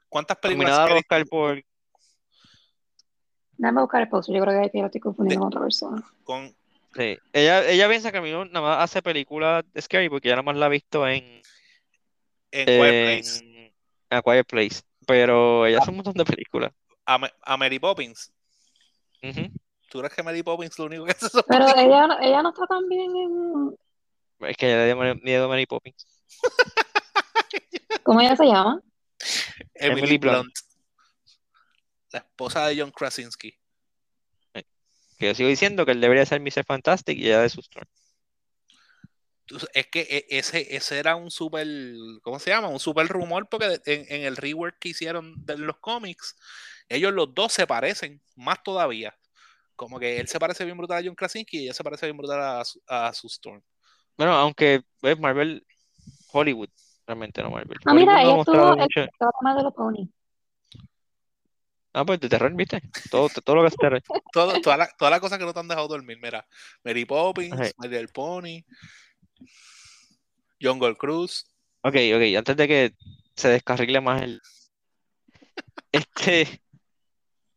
¿cuántas 0.10 0.38
películas 0.38 0.71
Nominada 0.71 1.00
Oscar 1.00 1.26
por. 1.28 1.63
Déjame 3.58 3.82
buscar 3.82 4.02
el 4.02 4.10
post, 4.10 4.30
yo 4.32 4.41
creo 4.41 4.69
que 4.71 4.80
lo 4.80 4.86
estoy 4.88 5.02
confundiendo 5.02 5.41
con 5.41 5.48
otra 5.48 5.62
persona. 5.62 6.04
con 6.24 6.54
Sí. 6.95 7.17
Ella, 7.34 7.67
ella 7.69 7.89
piensa 7.89 8.12
que 8.12 8.19
Emily 8.19 8.34
Blunt 8.34 8.51
nada 8.53 8.65
más 8.65 8.84
hace 8.84 9.01
películas 9.01 9.65
de 9.73 9.81
Scary 9.81 10.08
porque 10.10 10.29
ella 10.29 10.38
nada 10.38 10.43
más 10.43 10.55
la 10.55 10.67
ha 10.67 10.69
visto 10.69 11.05
en. 11.08 11.41
en 12.51 12.65
Quiet 12.65 12.93
en 12.93 13.21
Place? 13.21 13.73
A 14.10 14.21
Quiet 14.21 14.47
Place. 14.47 14.81
Pero 15.05 15.65
ella 15.65 15.79
hace 15.79 15.89
un 15.91 15.97
montón 15.97 16.13
de 16.13 16.23
películas. 16.25 16.71
A, 17.05 17.19
a 17.43 17.58
Mary 17.58 17.79
Poppins. 17.79 18.31
Ujú. 19.21 19.41
¿Tú 19.89 19.99
crees 19.99 20.13
que 20.13 20.23
Mary 20.23 20.41
Poppins 20.41 20.79
lo 20.79 20.86
único 20.86 21.05
que 21.05 21.12
hace 21.12 21.29
son 21.29 21.43
Pero 21.47 21.67
ella, 21.75 22.08
no- 22.08 22.19
ella 22.19 22.41
no 22.41 22.49
está 22.49 22.65
tan 22.65 22.88
bien 22.88 23.15
en... 23.15 23.75
Es 24.47 24.58
que 24.58 24.67
ella 24.67 24.77
le 24.77 24.86
dio 24.86 25.15
miedo 25.21 25.45
a 25.45 25.47
Mary 25.47 25.65
Poppins. 25.65 26.08
¿Cómo 28.03 28.21
ella 28.21 28.36
se 28.36 28.45
llama? 28.45 28.81
Emily, 29.73 29.99
Emily 30.01 30.17
Blunt. 30.17 30.36
Blunt. 30.43 30.55
La 32.12 32.19
esposa 32.19 32.67
de 32.67 32.79
John 32.79 32.91
Krasinski. 32.91 33.58
Que 35.17 35.28
yo 35.28 35.36
sigo 35.36 35.49
diciendo 35.49 35.86
que 35.86 35.91
él 35.93 36.01
debería 36.01 36.25
ser 36.25 36.41
Mr. 36.41 36.63
Fantastic 36.65 37.17
y 37.17 37.28
ella 37.28 37.41
de 37.41 37.49
sus 37.49 37.69
Tú- 39.45 39.58
Es 39.73 39.88
que 39.88 40.01
e- 40.01 40.25
ese, 40.30 40.75
ese 40.75 40.97
era 40.97 41.15
un 41.15 41.30
super, 41.30 41.67
¿cómo 42.23 42.39
se 42.39 42.49
llama? 42.49 42.67
Un 42.67 42.80
super 42.80 43.08
rumor 43.08 43.47
porque 43.47 43.80
en, 43.86 44.06
en 44.10 44.23
el 44.23 44.36
rework 44.38 44.78
que 44.80 44.89
hicieron 44.89 45.36
de 45.45 45.58
los 45.58 45.78
cómics, 45.78 46.36
ellos 46.89 47.13
los 47.13 47.34
dos 47.34 47.54
se 47.54 47.67
parecen, 47.67 48.21
más 48.36 48.63
todavía. 48.63 49.15
Como 49.75 49.99
que 49.99 50.19
él 50.19 50.28
se 50.28 50.39
parece 50.39 50.65
bien 50.65 50.78
brutal 50.78 51.04
a 51.04 51.06
John 51.06 51.15
Krasinski 51.15 51.58
y 51.60 51.63
ella 51.65 51.73
se 51.73 51.84
parece 51.84 52.06
bien 52.08 52.17
brutal 52.17 52.41
a, 52.41 52.65
Su- 52.65 52.82
a 52.88 53.13
Sue 53.13 53.28
Storm. 53.28 53.62
Bueno, 54.17 54.34
aunque 54.34 54.82
es 55.01 55.19
Marvel, 55.19 55.65
Hollywood, 56.32 56.69
realmente 57.06 57.43
no 57.43 57.51
Marvel. 57.51 57.78
Ah, 57.86 57.93
mira, 57.93 58.13
Hollywood 58.13 58.15
no 58.15 58.28
ella 58.30 58.36
mostrado 58.38 58.73
estuvo 58.73 59.49
el 59.49 59.58
de 59.58 59.63
los 59.63 59.73
Pony. 59.73 60.10
Ah, 61.97 62.03
pues 62.03 62.19
de 62.19 62.27
terror, 62.27 62.53
¿viste? 62.53 62.81
Todo, 63.10 63.29
todo 63.29 63.55
lo 63.55 63.62
que 63.62 63.69
es 63.69 63.77
terror. 63.77 64.03
Todas 64.34 64.62
las 64.77 64.97
todas 64.97 65.12
las 65.12 65.19
cosas 65.21 65.39
que 65.39 65.45
no 65.45 65.53
te 65.53 65.62
han 65.62 65.69
dejado 65.69 65.88
dormir, 65.88 66.17
mira. 66.21 66.45
Mary 66.84 67.05
Poppins, 67.05 67.53
Ajá. 67.53 67.71
My 67.77 67.88
Little 67.88 68.10
Pony, 68.10 68.65
Jungle 70.62 70.97
Cruise. 70.97 71.45
Ok, 71.84 71.95
ok, 72.13 72.38
antes 72.38 72.58
de 72.58 72.67
que 72.67 72.93
se 73.38 73.47
descarrile 73.47 74.01
más 74.01 74.23
el. 74.23 74.41
Este. 75.93 76.62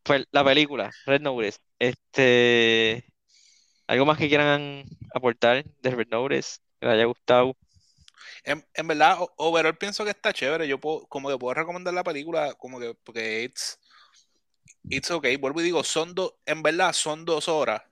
Pues 0.04 0.24
la 0.30 0.44
película, 0.44 0.92
Red 1.04 1.20
Notice. 1.20 1.58
Este. 1.80 3.12
¿Algo 3.88 4.06
más 4.06 4.18
que 4.18 4.28
quieran 4.28 4.84
aportar 5.12 5.64
de 5.64 5.90
Red 5.90 6.08
Notice? 6.12 6.60
Que 6.78 6.86
les 6.86 6.94
haya 6.94 7.06
gustado. 7.06 7.56
En, 8.44 8.64
en 8.72 8.86
verdad, 8.86 9.18
overall 9.36 9.76
pienso 9.76 10.04
que 10.04 10.10
está 10.10 10.32
chévere. 10.32 10.68
Yo 10.68 10.78
puedo, 10.78 11.08
como 11.08 11.28
que 11.28 11.36
puedo 11.36 11.54
recomendar 11.54 11.92
la 11.92 12.04
película, 12.04 12.54
como 12.54 12.78
que, 12.78 12.94
porque 13.02 13.42
it's, 13.42 13.80
it's 14.90 15.10
okay. 15.10 15.36
Vuelvo 15.36 15.60
y 15.60 15.64
digo, 15.64 15.84
son 15.84 16.14
dos, 16.14 16.34
en 16.46 16.62
verdad, 16.62 16.92
son 16.92 17.24
dos 17.24 17.48
horas. 17.48 17.82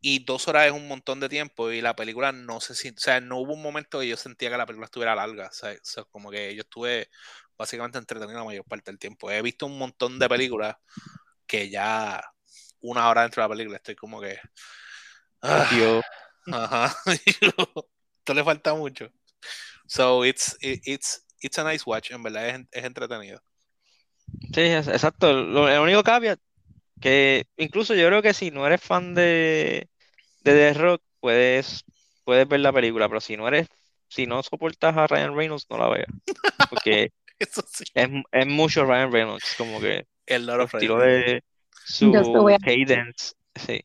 Y 0.00 0.20
dos 0.24 0.46
horas 0.48 0.66
es 0.66 0.72
un 0.72 0.86
montón 0.88 1.20
de 1.20 1.28
tiempo. 1.28 1.70
Y 1.72 1.80
la 1.80 1.96
película 1.96 2.32
no 2.32 2.60
se 2.60 2.74
siente, 2.74 3.00
o 3.00 3.02
sea, 3.02 3.20
no 3.20 3.38
hubo 3.38 3.54
un 3.54 3.62
momento 3.62 4.00
que 4.00 4.08
yo 4.08 4.16
sentía 4.16 4.50
que 4.50 4.56
la 4.56 4.66
película 4.66 4.86
estuviera 4.86 5.14
larga. 5.16 5.48
O 5.48 5.52
sea, 5.52 5.72
o 5.72 5.76
sea, 5.82 6.04
como 6.04 6.30
que 6.30 6.54
yo 6.54 6.62
estuve 6.62 7.10
básicamente 7.58 7.98
entretenido 7.98 8.38
la 8.38 8.44
mayor 8.44 8.64
parte 8.66 8.90
del 8.90 8.98
tiempo. 9.00 9.30
He 9.30 9.42
visto 9.42 9.66
un 9.66 9.78
montón 9.78 10.18
de 10.18 10.28
películas 10.28 10.76
que 11.46 11.70
ya 11.70 12.22
una 12.80 13.08
hora 13.10 13.22
dentro 13.22 13.42
de 13.42 13.48
la 13.48 13.54
película 13.54 13.76
estoy 13.78 13.96
como 13.96 14.20
que. 14.20 14.38
ah, 15.42 16.02
Ajá. 16.50 16.94
Esto 18.20 18.34
le 18.34 18.44
falta 18.44 18.74
mucho. 18.74 19.08
So 19.88 20.24
it's 20.24 20.56
it- 20.62 20.82
it's 20.86 21.26
it's 21.42 21.58
a 21.58 21.64
nice 21.64 21.84
watch, 21.86 22.10
en 22.12 22.22
verdad 22.22 22.48
es, 22.50 22.60
es 22.72 22.84
entretenido. 22.84 23.42
Sí, 24.54 24.60
es- 24.60 24.88
exacto. 24.88 25.32
Lo, 25.32 25.68
el 25.68 25.80
único 25.80 26.02
caveat 26.02 26.38
que 27.00 27.44
incluso 27.56 27.94
yo 27.94 28.06
creo 28.08 28.22
que 28.22 28.34
si 28.34 28.50
no 28.50 28.66
eres 28.66 28.80
fan 28.82 29.14
de, 29.14 29.88
de 30.42 30.52
The 30.54 30.74
Rock, 30.74 31.02
puedes, 31.20 31.84
puedes 32.24 32.48
ver 32.48 32.60
la 32.60 32.72
película, 32.72 33.08
pero 33.08 33.20
si 33.20 33.36
no 33.36 33.48
eres, 33.48 33.68
si 34.08 34.26
no 34.26 34.42
soportas 34.42 34.96
a 34.96 35.06
Ryan 35.06 35.36
Reynolds, 35.36 35.66
no 35.70 35.78
la 35.78 35.88
veas. 35.90 36.08
Porque 36.70 37.10
Eso 37.38 37.62
sí. 37.70 37.84
es, 37.94 38.08
es 38.32 38.46
mucho 38.46 38.84
Ryan 38.86 39.12
Reynolds, 39.12 39.54
como 39.58 39.80
que 39.80 40.06
El 40.26 40.46
Lord 40.46 40.60
el 40.60 40.64
of 40.64 40.74
estilo 40.74 41.00
Rings. 41.00 41.26
de 41.26 41.42
su 41.84 42.12
cadence. 42.64 43.34
Sí. 43.54 43.80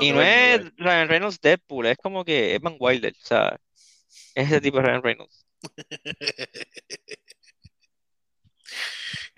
Y 0.00 0.12
no 0.12 0.22
es 0.22 0.62
Ryan 0.76 1.08
Reynolds 1.08 1.40
Deadpool, 1.40 1.86
es 1.86 1.98
como 1.98 2.24
que 2.24 2.54
es 2.54 2.60
Van 2.60 2.76
Wilder, 2.78 3.12
o 3.12 3.26
sea, 3.26 3.58
es 4.34 4.46
ese 4.48 4.60
tipo 4.60 4.78
de 4.78 4.84
Ryan 4.84 5.02
Reynolds. 5.02 5.46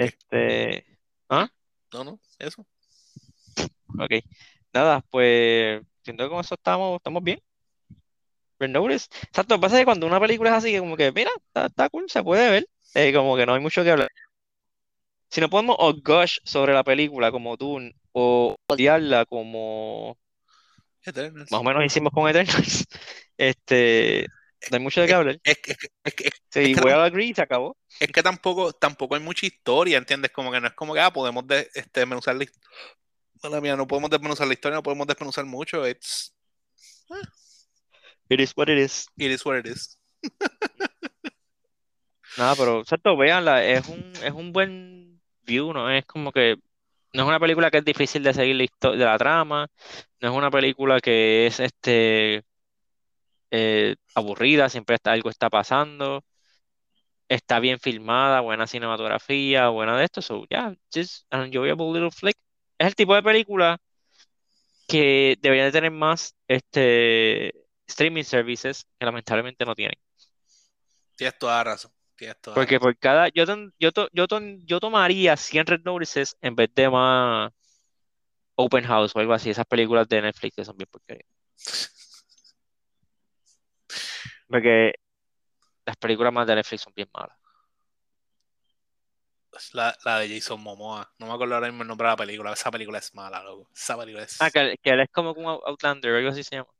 Este, 0.04 0.86
No, 1.30 2.04
no, 2.04 2.20
eso. 2.38 2.66
ok. 3.98 4.12
Nada, 4.72 5.02
pues 5.10 5.82
siento 6.02 6.24
que 6.24 6.30
con 6.30 6.40
eso 6.40 6.54
estamos, 6.54 6.96
estamos 6.96 7.22
bien. 7.22 7.40
Red 8.58 8.70
Notice. 8.70 9.08
Exacto, 9.24 9.54
lo 9.54 9.60
que 9.60 9.62
pasa 9.62 9.76
es 9.76 9.80
que 9.82 9.84
cuando 9.84 10.06
una 10.06 10.20
película 10.20 10.50
es 10.50 10.56
así, 10.56 10.78
como 10.78 10.96
que, 10.96 11.12
mira, 11.12 11.30
está, 11.46 11.66
está 11.66 11.88
cool, 11.90 12.08
se 12.08 12.22
puede 12.22 12.50
ver. 12.50 12.66
eh, 12.94 13.12
como 13.12 13.36
que 13.36 13.44
no 13.46 13.54
hay 13.54 13.60
mucho 13.60 13.82
que 13.82 13.90
hablar. 13.90 14.08
Si 15.30 15.40
no 15.40 15.48
podemos 15.50 15.76
o 15.78 15.94
gush 15.94 16.38
sobre 16.44 16.74
la 16.74 16.84
película 16.84 17.30
como 17.30 17.56
tú, 17.56 17.78
o 18.12 18.54
odiarla 18.68 19.24
como 19.26 20.16
Eternals. 21.04 21.50
más 21.50 21.60
o 21.60 21.64
menos 21.64 21.84
hicimos 21.84 22.12
con 22.12 22.28
Eternals, 22.28 22.86
este, 23.36 24.26
no 24.70 24.76
hay 24.76 24.82
mucho 24.82 25.00
de 25.00 25.06
qué 25.06 25.14
hablar. 25.14 25.40
Es, 25.42 25.58
es, 25.64 25.76
es, 26.04 26.32
Sí, 26.50 26.74
a 26.88 27.04
agree 27.04 27.26
y 27.26 27.34
se 27.34 27.42
acabó. 27.42 27.76
es 27.98 28.10
que 28.10 28.22
tampoco, 28.22 28.72
tampoco 28.72 29.14
hay 29.14 29.20
mucha 29.20 29.46
historia, 29.46 29.98
¿entiendes? 29.98 30.30
Como 30.30 30.52
que 30.52 30.60
no 30.60 30.68
es 30.68 30.74
como 30.74 30.94
que 30.94 31.00
ah, 31.00 31.12
podemos 31.12 31.46
de, 31.46 31.68
este, 31.74 32.00
desmenuzar 32.00 32.36
la 32.36 32.44
historia. 32.44 33.60
Mía, 33.60 33.76
no 33.76 33.86
podemos 33.88 34.08
desmenuzar 34.08 34.46
la 34.46 34.52
historia, 34.52 34.76
no 34.76 34.82
podemos 34.82 35.06
desmenuzar 35.06 35.44
mucho. 35.44 35.86
It's, 35.86 36.32
It 38.28 38.40
is 38.40 38.52
what 38.56 38.68
it 38.68 38.78
is. 38.78 39.06
it 39.16 39.30
is 39.30 39.44
what 39.44 39.58
it 39.58 39.66
is. 39.66 39.98
Nada, 42.38 42.54
pero 42.56 42.80
exacto, 42.80 43.16
véanla, 43.16 43.64
es 43.64 43.88
un, 43.88 44.12
es 44.22 44.32
un 44.32 44.52
buen 44.52 45.20
view, 45.42 45.72
¿no? 45.72 45.90
Es 45.90 46.06
como 46.06 46.32
que 46.32 46.56
no 47.12 47.22
es 47.22 47.28
una 47.28 47.40
película 47.40 47.70
que 47.70 47.78
es 47.78 47.84
difícil 47.84 48.22
de 48.22 48.32
seguir 48.32 48.56
la 48.56 48.64
historia 48.64 48.98
de 48.98 49.04
la 49.04 49.18
trama, 49.18 49.66
no 50.20 50.28
es 50.30 50.34
una 50.34 50.50
película 50.50 51.00
que 51.00 51.46
es 51.46 51.60
este 51.60 52.42
eh, 53.52 53.96
aburrida, 54.14 54.68
siempre 54.70 54.96
está, 54.96 55.12
algo 55.12 55.30
está 55.30 55.50
pasando, 55.50 56.24
está 57.28 57.60
bien 57.60 57.78
filmada, 57.78 58.40
buena 58.40 58.66
cinematografía, 58.66 59.68
buena 59.68 59.96
de 59.96 60.04
esto, 60.04 60.22
so 60.22 60.44
yeah, 60.48 60.74
just 60.92 61.26
an 61.30 61.42
enjoyable 61.44 61.92
little 61.92 62.10
flick. 62.10 62.36
Es 62.78 62.88
el 62.88 62.94
tipo 62.94 63.14
de 63.14 63.22
película 63.22 63.78
que 64.88 65.36
deberían 65.40 65.66
de 65.68 65.72
tener 65.72 65.90
más 65.90 66.34
este 66.48 67.54
streaming 67.86 68.24
services 68.24 68.86
que 68.98 69.06
lamentablemente 69.06 69.64
no 69.64 69.74
tienen. 69.74 69.98
Tienes 71.16 71.38
toda 71.38 71.62
razón. 71.62 71.92
Tienes 72.16 72.40
toda 72.40 72.54
Porque 72.54 72.80
por 72.80 72.96
cada, 72.98 73.28
yo, 73.28 73.44
ton- 73.46 73.72
yo, 73.78 73.92
to- 73.92 74.08
yo, 74.12 74.26
ton- 74.26 74.60
yo 74.66 74.80
tomaría 74.80 75.36
100 75.36 75.66
Red 75.66 75.82
Notices 75.84 76.36
en 76.40 76.54
vez 76.56 76.70
de 76.74 76.88
más 76.88 77.52
Open 78.54 78.84
House 78.84 79.12
o 79.14 79.18
algo 79.18 79.34
así, 79.34 79.50
esas 79.50 79.66
películas 79.66 80.08
de 80.08 80.22
Netflix 80.22 80.56
que 80.56 80.64
son 80.64 80.76
bien 80.76 80.88
porquerías. 80.90 81.28
Porque 84.52 84.92
las 85.86 85.96
películas 85.96 86.30
más 86.32 86.46
de 86.46 86.56
Netflix 86.56 86.82
son 86.82 86.92
bien 86.94 87.08
malas. 87.12 87.36
La, 89.72 89.96
la 90.04 90.18
de 90.18 90.28
Jason 90.28 90.60
Momoa. 90.62 91.10
No 91.18 91.26
me 91.26 91.32
acuerdo 91.32 91.54
ahora 91.54 91.68
mismo 91.68 91.82
el 91.82 91.88
nombre 91.88 92.06
de 92.06 92.12
la 92.12 92.16
película. 92.16 92.52
Esa 92.52 92.70
película 92.70 92.98
es 92.98 93.14
mala, 93.14 93.42
loco. 93.42 93.70
Esa 93.74 93.98
película 93.98 94.24
es. 94.24 94.40
Ah, 94.40 94.50
que, 94.50 94.76
que 94.82 94.90
él 94.90 95.00
es 95.00 95.10
como 95.10 95.32
un 95.32 95.46
Out- 95.46 95.62
Outlander 95.66 96.12
o 96.12 96.16
algo 96.18 96.30
así 96.30 96.44
se 96.44 96.56
llama. 96.56 96.70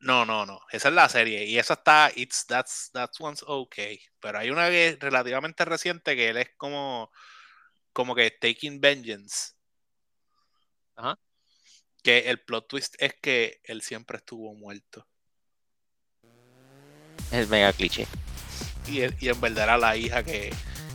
No, 0.00 0.24
no, 0.24 0.44
no. 0.44 0.60
Esa 0.70 0.88
es 0.88 0.94
la 0.94 1.08
serie. 1.08 1.44
Y 1.44 1.58
esa 1.58 1.74
está. 1.74 2.10
It's, 2.14 2.44
that's, 2.46 2.90
that's 2.92 3.20
one's 3.20 3.44
okay. 3.46 4.00
Pero 4.20 4.38
hay 4.38 4.50
una 4.50 4.68
que 4.68 4.88
es 4.88 4.98
relativamente 4.98 5.64
reciente 5.64 6.16
que 6.16 6.28
él 6.30 6.36
es 6.38 6.50
como. 6.56 7.10
Como 7.92 8.14
que 8.14 8.30
Taking 8.30 8.80
Vengeance. 8.80 9.52
Ajá. 10.96 11.18
Que 12.02 12.30
el 12.30 12.40
plot 12.42 12.68
twist 12.68 12.94
es 12.98 13.14
que 13.20 13.60
él 13.64 13.82
siempre 13.82 14.18
estuvo 14.18 14.54
muerto. 14.54 15.06
Es 17.32 17.48
mega 17.48 17.72
cliché. 17.72 18.06
Y, 18.86 19.00
y 19.24 19.28
en 19.28 19.40
verdad 19.40 19.64
era 19.64 19.78
la 19.78 19.96
hija 19.96 20.22
que, 20.22 20.52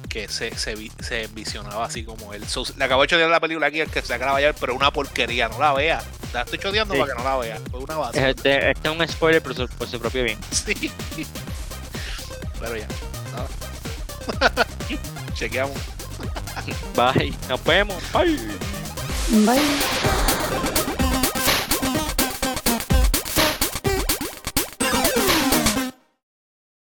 que 0.09 0.27
se, 0.27 0.55
se, 0.57 0.75
se 1.01 1.23
envisionaba 1.23 1.85
así 1.85 2.03
como 2.03 2.33
él. 2.33 2.47
So, 2.47 2.63
le 2.77 2.83
acabo 2.83 3.01
de 3.01 3.07
chotear 3.07 3.29
la 3.29 3.39
película 3.39 3.67
aquí, 3.67 3.79
el 3.79 3.89
que 3.89 4.01
se 4.01 4.13
acaba 4.13 4.37
de 4.39 4.45
ver, 4.45 4.55
pero 4.59 4.75
una 4.75 4.91
porquería, 4.91 5.49
no 5.49 5.59
la 5.59 5.73
vea. 5.73 6.01
La 6.33 6.41
estoy 6.41 6.59
choteando 6.59 6.93
Sí. 6.93 6.99
para 6.99 7.13
que 7.13 7.17
no 7.17 7.23
la 7.27 7.37
vea. 7.37 7.57
Fue 7.71 7.79
una 7.79 7.95
base. 7.95 8.19
Es- 8.19 8.35
Este 8.35 8.71
este 8.71 8.89
es 8.89 8.95
un 8.95 9.07
spoiler 9.07 9.41
por 9.41 9.55
su, 9.55 9.67
por 9.67 9.87
su 9.87 9.99
propio 9.99 10.23
bien. 10.23 10.37
Sí. 10.51 10.91
Pero 12.59 12.75
ya. 12.75 12.87
nada. 13.31 14.65
Chequeamos. 15.33 15.77
Bye. 16.95 17.33
Nos 17.47 17.63
vemos. 17.63 18.03
Bye. 18.11 18.37
Bye. 19.45 20.76